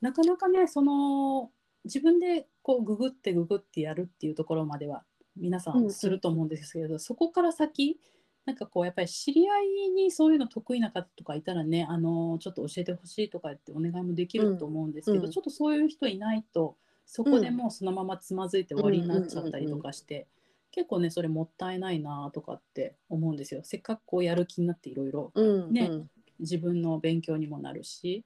[0.00, 1.50] なかなかねその
[1.84, 5.04] 自分でこうググってググってやるっていうところまでは
[5.36, 5.86] 皆さうんうん。
[5.88, 7.98] んすると思うんですけど、そこから先
[8.44, 15.30] なんかこうやっぱり知り合いにそういうの得意な方とかいたらねあのちょっと教えてほしいとかってお願いもできると思うんですけど、うんうん。
[15.32, 20.26] ちょっとそういう人いないとそこでもうそのままつまずいて終わりになっちゃったりとかして、
[20.72, 23.60] 結構ねそれもったいないなとかって思うんですよ。
[23.64, 26.10] せっかくこうやる気になっていろいろうんねうん。
[26.38, 28.22] 自分の勉強にもなるし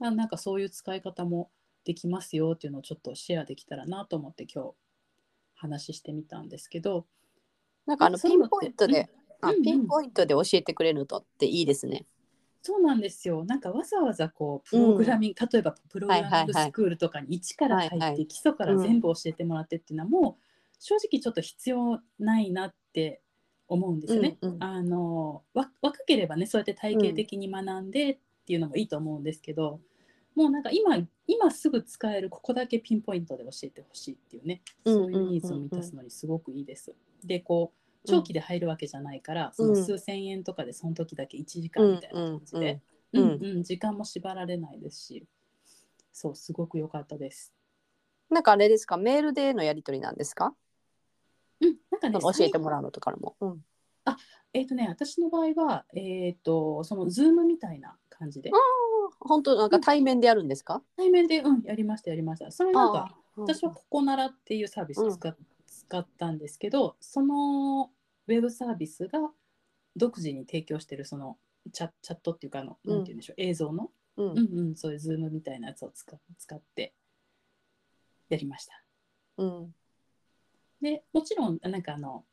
[0.00, 1.50] あなんかそういう使い方も
[1.84, 4.72] できますよっていうのをちょっとシェアできたらなと思って今日
[5.60, 7.06] 話してみたんですけど
[7.86, 9.08] なんかあのピンポイントで、
[9.40, 12.06] あうんうんピンポイントで教えてくれるのっていいですね。
[12.62, 13.44] そうなんですよ。
[13.44, 20.44] なんかわざわざこうプログラミング、例えばプログラミングスクールとかに一から入って、はいはい基礎から全部教えてもらってっていうのはもう
[20.78, 23.22] 正直ちょっと必要ないなって
[23.66, 24.36] 思うんですよね。
[24.42, 29.80] うんうんあのわ若ければねそうやって体系的に学んでっていうのもいいと思うんですけど、
[30.40, 36.94] もうなんか今今すぐ使えるここだけピンポイントで教えてほしいっていうね、うんそういうニーズを満たすのにすごくいいです。
[37.24, 42.72] でこう長期で入るわけじゃないから、その数千円とかでその時だけ1時間みたいな感じで。
[42.72, 43.44] うんうんうん。
[43.44, 45.26] うん、時間も縛られないですし、
[46.12, 47.52] そう、すごく良かったです。
[48.30, 48.96] なんかあれですか？
[48.96, 50.54] メールでのやり取りなんですか？
[51.60, 52.80] うん、なんかね、教えてもらう。
[52.80, 53.36] うのとかも。
[53.40, 53.64] うん、
[54.52, 58.50] えっ、とね、私の場合は、えっ、と、そのズームみたいな感じで、
[59.20, 62.50] 本当なんか対面でやるんですか、対面で、うん、やりました、やりました。
[62.50, 67.90] それなんか、私はココナラっていうサービスを使,、使ったんですけど、その
[68.26, 69.30] ウェブサービスが
[69.96, 71.36] 独自に提供してるその
[71.72, 72.94] チャチャットっていうかあの、うん。
[72.96, 74.30] なんて言うんでしょう、映像の、うん。
[74.30, 76.94] うんうん、そういうズームみたいなやつを使使って
[78.30, 78.82] やりました。
[79.36, 79.74] うん。
[80.80, 82.24] でもちろんなんかあの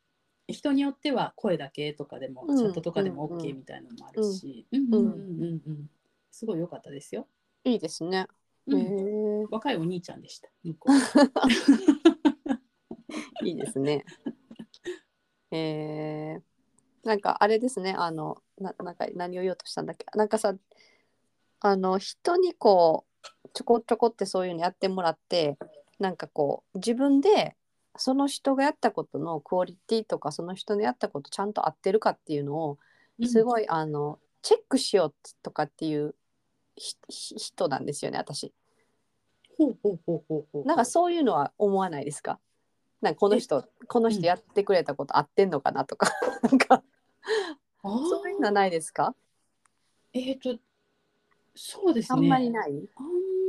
[0.46, 2.56] 人によっては声だけとかでも、うん。
[2.56, 5.90] チャットとかでもうん OK みたいなのもあるし、うんうんうんうん
[6.38, 7.26] すごい良かったですよ、
[7.64, 8.28] いいですね。
[8.68, 9.42] へうん。
[9.42, 9.46] え。
[9.50, 10.48] 若いお兄ちゃんでした
[13.44, 14.04] いいですね。
[15.50, 16.36] え。
[16.38, 16.42] ー、
[17.02, 17.92] なんかあれですね。
[17.92, 20.06] あのななんか何を言おうとしたんだっけ？
[20.16, 20.54] なんかさ
[21.58, 25.58] あの人にこうちょこちょこってそういうのやってもらって
[25.98, 27.56] なんかこう自分で
[27.96, 32.78] その人がやったことのクオリティとかその人のやったことちゃんと合ってるかっていうのを
[33.26, 36.14] すい、ごい、あのチェックしようとかっていう
[37.08, 38.52] 人なんですよね私。
[39.56, 40.64] ほうほうほうほうほう。
[40.66, 42.38] なんかそういうのは思わないですか？
[43.00, 46.10] なんかこの人この人やってくれたこと合ってんのかなとか。
[46.42, 46.82] なんか
[47.82, 49.14] そういうのはないですか？
[50.12, 50.56] えっ、と
[51.54, 52.18] そうですね。
[52.18, 53.06] あんまりない、あん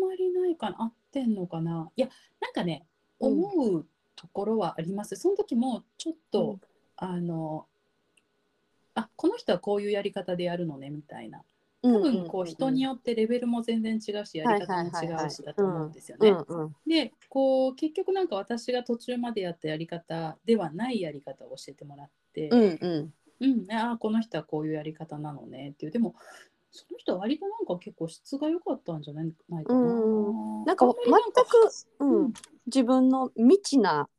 [0.07, 0.77] まりないかな。
[0.79, 1.89] 合ってんのかな。
[1.95, 2.85] いやなんかね
[3.19, 3.31] うん。
[3.45, 6.61] 思うところはあります、その時もちょっと、うん。
[7.01, 7.65] あの
[8.93, 11.41] あこの人はこういうやり方でやるのねみたいな
[11.81, 16.35] 多多分こう人によってレベルも全然違うしやり方も違うしだと思うんですよね。
[16.85, 23.13] でこう結局なんか私が途中までやったやり方ではないやり方を教えてもらって、うんうん。
[23.41, 26.15] うん、ああこの人はこういうやり方なのねっていうでも
[26.71, 29.79] その人は割となんか結構質が良かったんじゃないないかな。
[29.79, 29.83] う
[30.63, 32.25] んなんか全く、うん。
[32.25, 32.33] うん。
[32.65, 34.09] 自分の未知な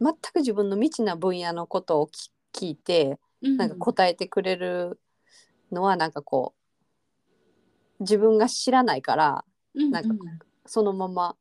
[0.00, 3.56] 全く自分の未知な分野のことをき聞いてうん。
[3.56, 5.00] なんか答えてくれる
[5.70, 6.59] のはなんかこう
[8.00, 10.14] 自分が知らないからなんか
[10.66, 11.36] そのまま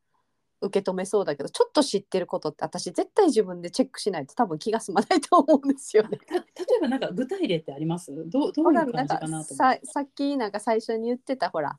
[0.62, 6.20] 受け止めそうだけどちょっと知ってることって私絶対自分でチェックしないと多分気が済まないと思うんですよね。
[6.28, 6.42] た例
[6.78, 8.14] えばなんか具体例ってあります？
[8.30, 11.78] どうどういう感じかかなと思ささっきなんか最初に言ってたほら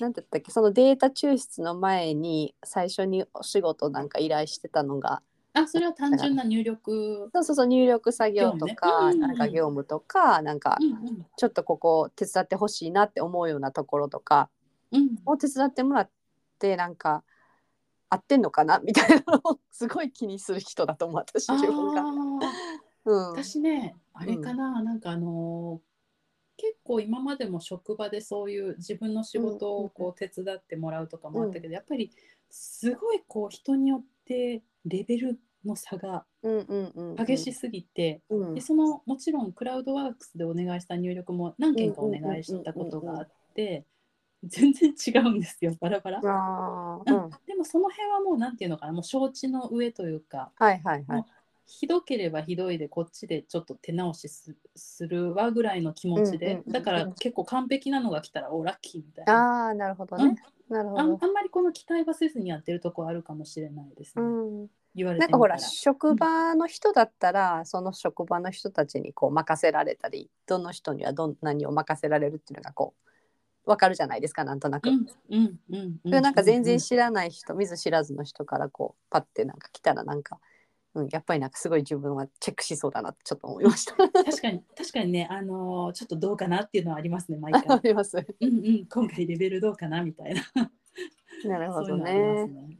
[0.00, 0.50] なんだったっけ？
[0.50, 5.22] そのデータ抽出の前に最初にお仕事なんか依頼してたのが
[5.62, 7.30] あそれは単純な入力。
[7.32, 9.10] そうそうそう入力作業と業か、務ね。
[9.10, 9.20] うんうんうん。
[9.20, 14.50] なんか業務とかなんかうんちょっとここ手伝ってほしいなって思うようなところとか
[14.92, 15.00] うん。
[15.02, 16.10] うんを手伝ってもらっ
[16.58, 17.22] てなんか
[18.08, 18.80] 合ってんのかな？
[18.84, 22.02] みたいなのをすごい気にする人だと思う私あ自分が。
[22.02, 22.50] ー
[23.06, 25.90] うん、私ねあれかな、なんかあのー
[26.56, 32.10] 結構今までも職場でそういう自分の仕事をこう手伝ってもらうとかもあったけど、やっぱり
[32.50, 36.24] すごいこう人によってレベルの差が
[37.16, 43.84] 激しすぎて、うんでそのもちろんクラウドワークスでお願いした入力も何件かお願いしたことがあって
[44.44, 46.20] 全然違うんですよバラバラ。
[46.20, 51.24] うんうん、でもその辺はもうなんていうのかなもう承知の上というかはいはいはい。
[51.66, 59.66] ひどければひどいでこっちでちょっと手直しすするわぐらいの気持ちで、うんうんうんうんだから結構完璧なのが来たらおラッキーみたいな。
[59.66, 60.42] ああなるほどうんね。
[60.68, 61.00] なるほど。
[61.00, 73.10] あんまりこの期待はせずにやってるとこあるかもしれないですね、うん、言われてなんからほら職場の人だったら、その職場の人たちにこう任せられたりどの人にはどん何を任せられるっていうのがこう
[73.70, 74.90] 分かるじゃないですかなんとなく。
[74.90, 80.38] うんうんうんうんでなんか全然うん知らない人見ず知らずの人からこうパッてなんか来たらなんか、
[80.94, 83.94] うん、やっぱりなんかすごい自分はチェックしそうだなってちょっと思いました。
[83.96, 88.16] 確かに確かにねあのーちょっとどうかなっていうのはありますね毎あ回ります。
[88.16, 90.70] うんうん今回レベルどうかなみたいな
[91.44, 92.04] なるほどそういう。
[92.04, 92.12] ね。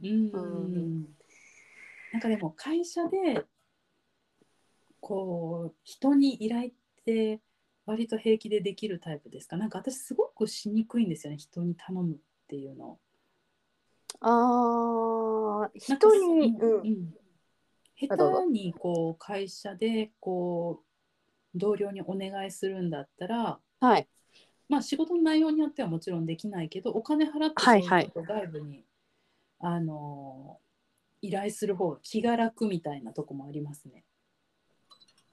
[0.03, 0.37] うんう
[0.79, 1.20] ん
[2.11, 3.45] なんかでも会社で
[4.99, 6.71] こう人に依頼っ
[7.05, 7.39] て
[7.85, 9.57] 割と平気でできるタイプですか？
[9.57, 12.99] なんか私すごくしにくいんですよね人に頼むっていうの。
[14.19, 17.15] ああ人に、うんうん、
[17.95, 24.07] 下手にこう会社でこう同僚にお願いするんだったら、はい。
[24.69, 27.81] まあ仕事の内容によってはもちろんできないけどお金払ってそうはい。
[27.81, 28.85] はいいうこと外部に、
[29.59, 30.59] あの
[31.21, 34.03] 依頼する方が気が楽みたいなとこもありますね。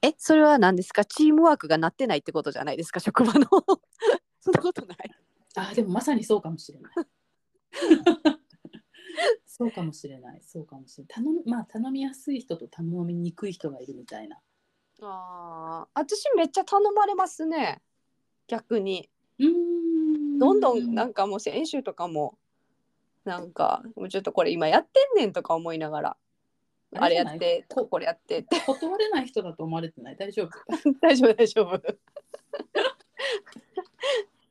[0.01, 1.03] え、それは何ですか？
[1.05, 2.99] チームワークがなってないってことじゃないですか？
[2.99, 3.47] 職場の。
[4.39, 4.97] そんなことない。
[5.55, 6.93] あでもまさにそうかもしれない。
[9.45, 10.41] そうかもしれない。
[10.41, 11.07] そうかもしれない。
[11.23, 14.37] 頼みまあ頼みやすい人と頼みにくい人がいるみたいな。
[15.01, 17.81] ああ、私めっちゃ頼まれますね。
[18.47, 19.09] 逆に。
[19.37, 22.38] うーんどんどんなんかもう先週とかも、
[23.25, 26.17] なんか、もうちょっとこれ今やってんねんとか思いながら、
[26.95, 28.59] あれやって、ここれやってって。
[28.61, 30.15] 断れない人だと思われてない？
[30.15, 30.49] 大丈夫？
[31.01, 31.79] 大丈夫大丈夫。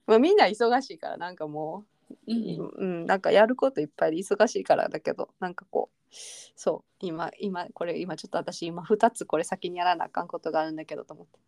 [0.06, 1.84] まあみんな忙しいからなんかも
[2.26, 2.70] う、うん。
[2.76, 11.38] うん、なんかやることいっぱいで忙しいからだけどなんかこうそう今今これ今ちょっと私今2つこれ先にやらなあかんことがあるんだけどと思って。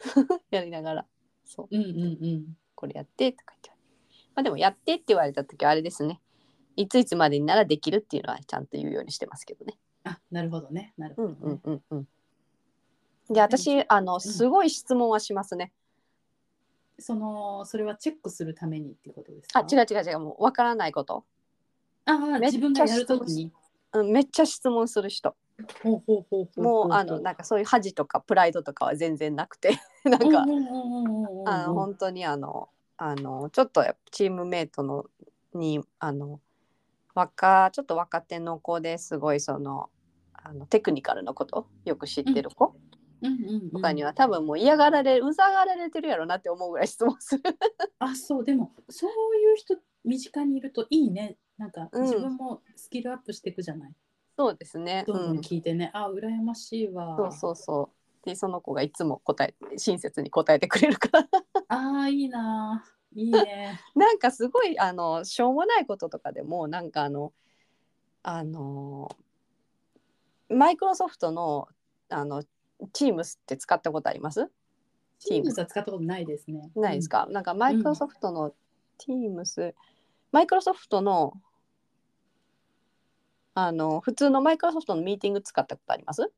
[0.50, 1.06] やりながら
[1.44, 1.68] そう。
[1.70, 2.56] うんうんうん。
[2.74, 3.82] これやってとか言って。
[4.34, 6.20] まあでもやってって言われた時はあれですね
[6.76, 9.76] いついつまでにならできるっていうのはちゃんと言うようにしてますけどね。
[10.04, 10.94] あなるほどね。
[10.96, 11.54] なるうんうほどね。
[11.54, 12.08] んうんうん
[13.30, 15.72] で私あのすごい質問はしますね、
[16.98, 19.60] そのそれはチェックするためにっていうことですか？
[19.60, 20.18] あ違う違う違う。
[20.18, 21.24] もう分からないこと。
[22.04, 23.52] あめっちゃ自分がやるときに。
[23.94, 25.36] うん、めっちゃ質問する人。
[25.82, 29.78] ほうほうほうほうもうあのなんかそういう恥とかプライドとかは全然なくて。
[30.04, 30.42] なんか
[31.46, 35.06] あの本当にあのあのちょっとチームメイトの
[35.54, 36.40] にあの
[37.14, 39.90] 若ちょっと若手の子ですごいその
[40.34, 41.66] あのテクニカルのこと？
[41.84, 42.66] よく知ってる子？
[42.66, 42.82] うん。
[43.24, 47.42] うんうんとかには多分もう嫌がられうざがられてるやろなって思うぐらい質問する。
[48.00, 48.44] あそう。
[48.44, 51.36] でもそういう人身近にいるといいね。
[51.56, 52.02] なんかうん。
[52.02, 53.92] 自分もスキルアップしていくじゃない、
[54.36, 55.04] そうですね。
[55.06, 55.16] どん。
[55.18, 57.16] どうんん、聞いてね、あ羨ましいわ。
[57.16, 57.90] そうそうそ
[58.24, 58.26] う。
[58.26, 61.28] でその子がいつも答え親切に答えてくれるから。
[61.68, 62.84] あーいいな
[63.14, 63.80] いいね。
[63.94, 67.32] なんかすごいあのしょうもないこととかでもなんかあの
[68.22, 69.08] あの
[70.48, 71.68] マイクロソフトの
[72.08, 72.42] あの
[72.92, 74.50] Teams って使ったことあります？
[75.18, 76.70] チームズは使ったことないですね。
[76.74, 78.54] ないですか、なんかマイクロソフトの
[78.98, 79.74] Teams、
[80.32, 81.34] マイクロソフトの
[83.54, 86.30] あの普通のマイクロソフトのミーティング使ったことあります？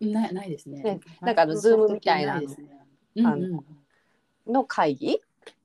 [0.00, 0.82] うんないないですね。
[0.82, 2.86] ねなんかあの Zoom みたいなですね。
[3.16, 3.50] うんあうん。
[3.52, 3.64] の
[4.66, 5.18] 会議？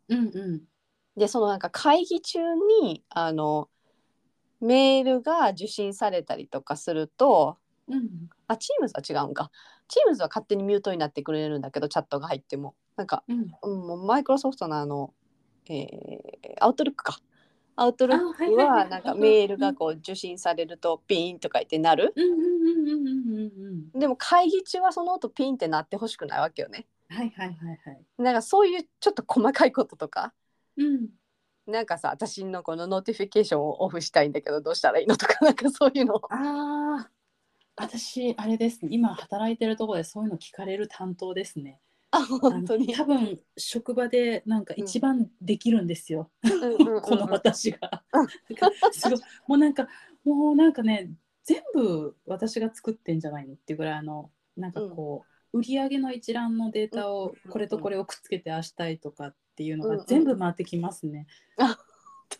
[0.09, 0.61] うんうん
[1.15, 2.39] でそのなんか会議中
[2.81, 3.69] にあの
[4.61, 7.57] メールが受信されたりとかすると
[7.89, 9.49] うんあ、Teams は違うんか。
[9.87, 12.75] Teams は勝手にミュートになってくれるんだけど、チャットが入っても。
[12.97, 15.13] なんか、うんマイクロソフトのあの、
[15.69, 15.87] えー、
[16.59, 17.17] アウトルックか。
[17.77, 22.11] アウトルックはなんかメールがこう受信されるとピーンとか言ってなる。
[22.15, 26.87] うんうんうんうんうんうんでも会議中はその音ピンってなってほしくないわけよね。
[27.09, 28.05] はいはいはいはい。
[28.17, 30.33] なんかそういうちょっと細かいこととか、
[30.77, 31.09] うん。
[31.67, 36.15] なんかさ、私のこの notification をオフしたいんだけど、どうしたらいいのとか、 なんかそういうの。
[36.29, 37.11] ああ
[37.75, 38.89] 私あれですね。
[38.91, 41.79] 今働いてるところでそういうの聞かれる担当ですね。
[42.11, 42.93] あ、本当に。
[42.93, 48.03] 多分職場でなんか一番できるんですよ、うんうんうん この私が。
[48.13, 48.27] うん。
[48.93, 49.87] すごいもうなんか
[50.23, 51.11] もうなんかね
[51.43, 61.27] 全部私が作ってんじゃないのっていうぐらいあのなんかこう、売上の一覧のデータをこれとこれをくっつけてああしたいとかっていうのが全部回ってきますね。
[61.57, 61.77] あ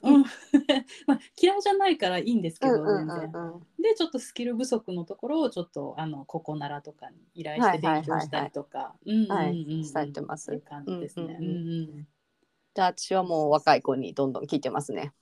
[0.04, 0.24] うん。
[1.08, 3.32] まあ、嫌いじゃないからいいんですけど、全然。
[3.80, 8.96] でちょっとスキル不足のところをちょっとあのここならとかに依頼して勉強したりとか。
[9.30, 9.86] はい。
[9.86, 11.38] されてますって感じですね。
[12.76, 15.14] じゃあ私はもう若い子にどんどん聞いてますね。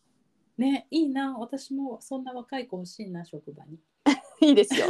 [0.58, 1.38] ねいいな。
[1.38, 3.80] 私もそんな若い子欲しいな職場に。
[4.42, 4.88] いいですよ。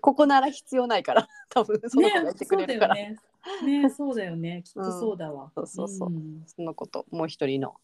[0.00, 2.94] ここなら必要ないから、 多分その子が言ってくれるから。
[2.94, 3.82] ねそうだよね。
[3.82, 5.50] ねそうだよねきっとそうだわ。
[5.54, 6.10] そうそうそう。
[6.10, 7.76] んそのこと、もう一人の、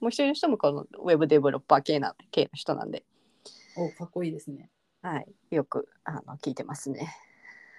[0.00, 3.04] もう一人の人もこのウェブデベロッパー系な系の人なんで、
[3.76, 4.70] おかっこいいですね。
[5.02, 7.08] はい、よくあの聞いてますね。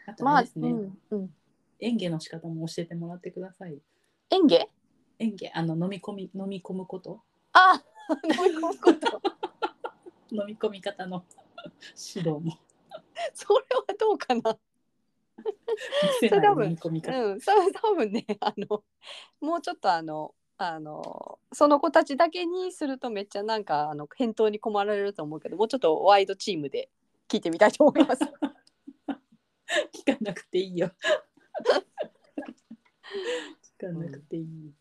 [0.08, 1.36] あとまあ、ですね、うんうん、
[1.80, 3.78] 演芸の仕方も教えてもらってください。
[4.32, 4.70] 演芸
[5.20, 7.22] 演芸あの飲み込み飲み込むこと？
[7.54, 7.82] あ
[8.24, 9.22] 飲み込むこと。
[10.32, 11.26] 飲み込み方の
[12.16, 12.58] 指導も。
[13.34, 14.58] それはどうかな？
[16.20, 16.68] それ多分。
[16.68, 18.84] うん、それ 多分ね、あの、
[19.40, 26.90] もうちょっとあの、あの、その子たちだけにするとめっちゃなんかあの返答に困られると思うけど、もうちょっとワイドチームで
[27.28, 28.24] 聞いてみたいと思います。
[29.94, 30.92] 聞かなくていいよ。
[33.80, 34.74] 聞かなくていい。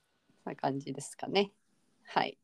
[0.44, 1.52] な感じですかね。
[2.06, 2.38] はい。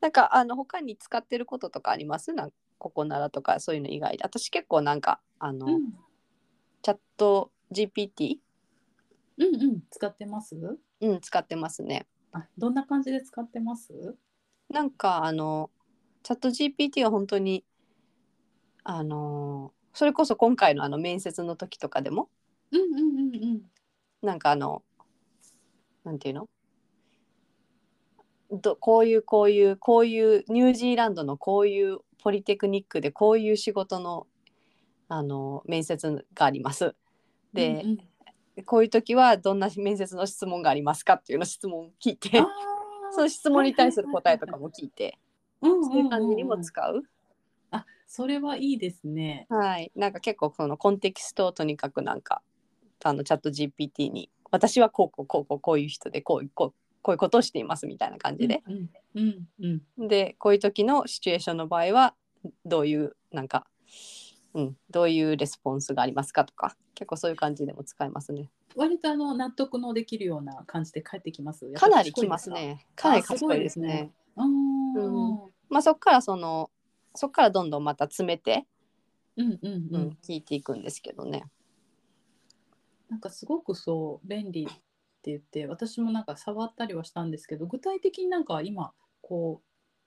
[0.00, 2.32] なんかあの他に使ってることとかあります？
[2.32, 4.24] なんここならとかそういうの以外で。
[4.24, 5.92] 私結構なんかあの、うん。
[6.82, 8.38] チャット GPT、
[9.38, 9.82] うんうん。
[9.90, 10.56] 使ってます？
[11.00, 12.06] うん、使ってますね。
[12.32, 14.16] あどんな感じで使ってます？
[14.70, 15.70] なんかあの
[16.22, 17.64] チャット GPT は本当に
[18.84, 22.28] あのそれこそ今回のあの面接の時とかでも？
[22.72, 23.62] うんうんうんうん。
[24.22, 24.82] なんかあの
[26.04, 26.48] なんていうの？
[28.50, 34.26] どこういうこういうこういうニュージーランドのこういうポリテクニックでこういう仕事の
[35.08, 36.94] あの面接があります。
[37.52, 38.64] で、うんうん。
[38.64, 42.30] こういう時はどんな面接の質問がありますかっていうの質問を聞いて
[43.12, 45.18] その質問に対する答えとかも聞いて
[45.62, 47.02] そういう感じにも使う？
[47.70, 49.46] あそれはいいですね。
[49.50, 52.42] はい、なんか結構そのコンテキストをとにかくなんか
[53.04, 56.74] あのチャット GPT に私はこうこうこうこうこういう人でこういうこう
[57.06, 60.08] こういうことをしていますみたいな感じで、うんうんうんうん。
[60.08, 62.16] でこういう時のシチュエーションの場合は
[62.64, 63.64] どういうなんか、
[64.54, 68.50] うん、どういうレスポンスがありますかとか結構そういう感じでも使えますね。
[68.74, 71.70] 割とあの納得のできるような感じで帰ってきます？
[71.74, 72.88] かなりきますね。
[72.96, 73.18] かな？
[73.18, 74.10] り賢いですね。
[74.34, 74.48] あす
[74.98, 75.04] ね。
[75.04, 75.38] うん。
[75.68, 76.72] まあそこからその
[77.14, 78.66] そこからどんどんまた詰めて、
[79.36, 79.72] うんうんうん。
[79.72, 81.44] ううんん、聞いていくんですけどね。
[83.08, 84.68] なんかすごくそう便利
[85.26, 89.60] って言って私もなんか触ったりはしたんですけど具体的になんか今こ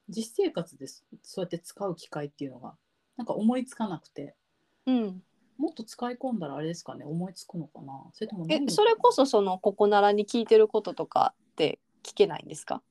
[0.08, 2.76] う実生活ですそうやって使う機会っていうのが
[3.18, 4.36] なんか思いつかなくて
[4.86, 5.22] うん。
[5.58, 7.92] もっと使い込んだらあれですかね思いつくのかな。
[8.14, 12.82] それともえそれこそそのここならに聞いてることとかって聞けないんですか？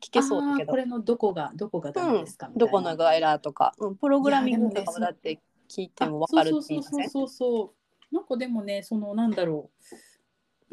[0.00, 0.70] 聞けそうだけど。
[0.70, 2.66] これのどこがどこがダメですか、みたいな。
[2.66, 7.10] どこのがエラーとか、うん、プログラミングとかだって聞いても分かるって言いません？
[7.10, 7.74] そうそうそうそうそ
[8.10, 8.14] う。
[8.14, 9.96] なんかでもねそのなんだろう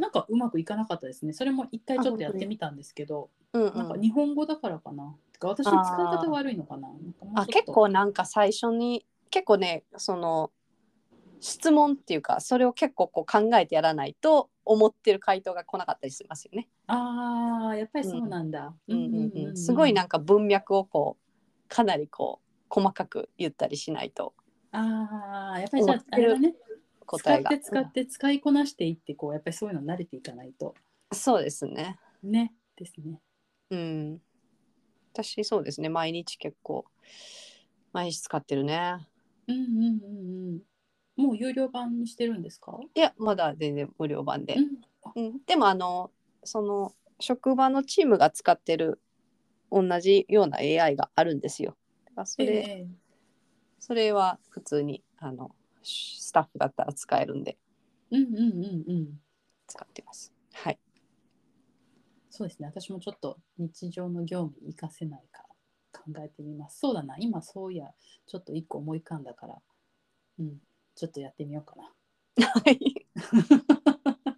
[0.01, 1.31] なんかうまくいかなかったですね。
[1.31, 3.77] それも一回ちょっとやってみたんですけど、うんうん。
[3.77, 5.15] なんか日本語だからかな。
[5.31, 6.89] てか私の使い方悪いのかな。
[7.35, 10.51] あ結構なんか最初に結構ねその
[11.39, 16.67] 質問っていうかそれを結構こう考えてやらないと思ってる回答が来なかったりしますよね。
[16.87, 24.33] あーやっぱりそうなんだ、うんうんうん、すごいなんか文脈をこうかなりこう細かく言ったりしないと。
[24.71, 26.55] ああやっぱりじゃああれだね
[27.05, 30.75] 答えが使って使って使いこなしていってこうやっぱりそういうの慣れていかないと
[31.13, 31.99] そうですね。
[32.23, 33.19] ねですね
[33.69, 34.21] うん。
[35.13, 36.85] 私そうですね毎日結構
[37.91, 39.07] 毎日使ってるね。
[39.47, 40.61] うんうんうんうん
[41.17, 44.55] もう有料版にしてるんですか、いやまだ全然無料版で。
[44.55, 44.81] うん
[45.13, 46.09] うん、でもあの
[46.43, 49.01] その職場のチームが使ってる
[49.71, 51.75] 同じような AI があるんですよ。
[52.05, 52.87] だからそれ,、ええ
[53.79, 55.51] それは普通にあの
[55.83, 57.57] スタッフだったら使えるんで。
[58.11, 59.19] うんうんうんうん。
[59.67, 60.33] 使ってます。
[60.53, 60.79] はい。
[62.29, 62.67] そうですね。
[62.67, 65.43] 私もちょっと日常の業務に活かせないか
[65.91, 66.79] 考えてみます。
[66.79, 67.15] そうだな。
[67.19, 67.87] 今そういや
[68.25, 69.61] ちょっと一個思い浮かんだから。
[70.39, 70.57] うん。
[70.95, 71.93] ちょっとやってみようかな。
[72.47, 73.07] はい。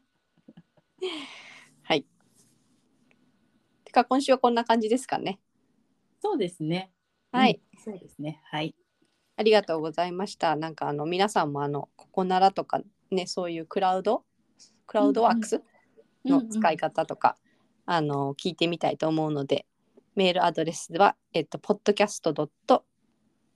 [1.84, 2.06] はい。
[3.84, 5.40] てか今週はこんな感じですかね。
[6.22, 6.92] そうですね。
[7.32, 7.80] はい、うん。
[7.80, 8.42] そうですね。
[8.46, 8.76] はい
[9.36, 10.56] ありがとうございました。
[10.56, 12.82] なんかあの皆さんもあのここならとか
[13.12, 14.24] ねそういうクラウド
[14.86, 15.62] クラウドワークス
[16.26, 17.38] の使い方とか、
[17.86, 19.66] あの聞いてみたいと思うので
[20.16, 22.34] メールアドレスはえっと podcast.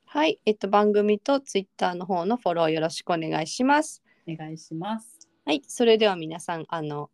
[0.04, 4.02] はい、えっと番組とツイッターの方のフォローよろしくお願いします。
[4.28, 5.28] お願いします。
[5.44, 7.10] はい、それでは皆さんあの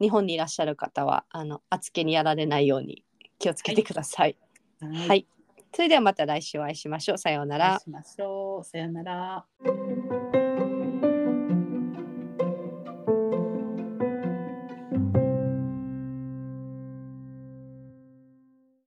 [0.00, 3.04] 日本にいらっしゃる方はあの厚けにやられないように
[3.38, 4.36] 気をつけてください。
[4.80, 5.26] ははい、
[5.72, 7.18] それではまた来週お会いしましょう。
[7.18, 7.78] さようなら。
[7.78, 8.64] しましょう。
[8.64, 10.41] さよなら。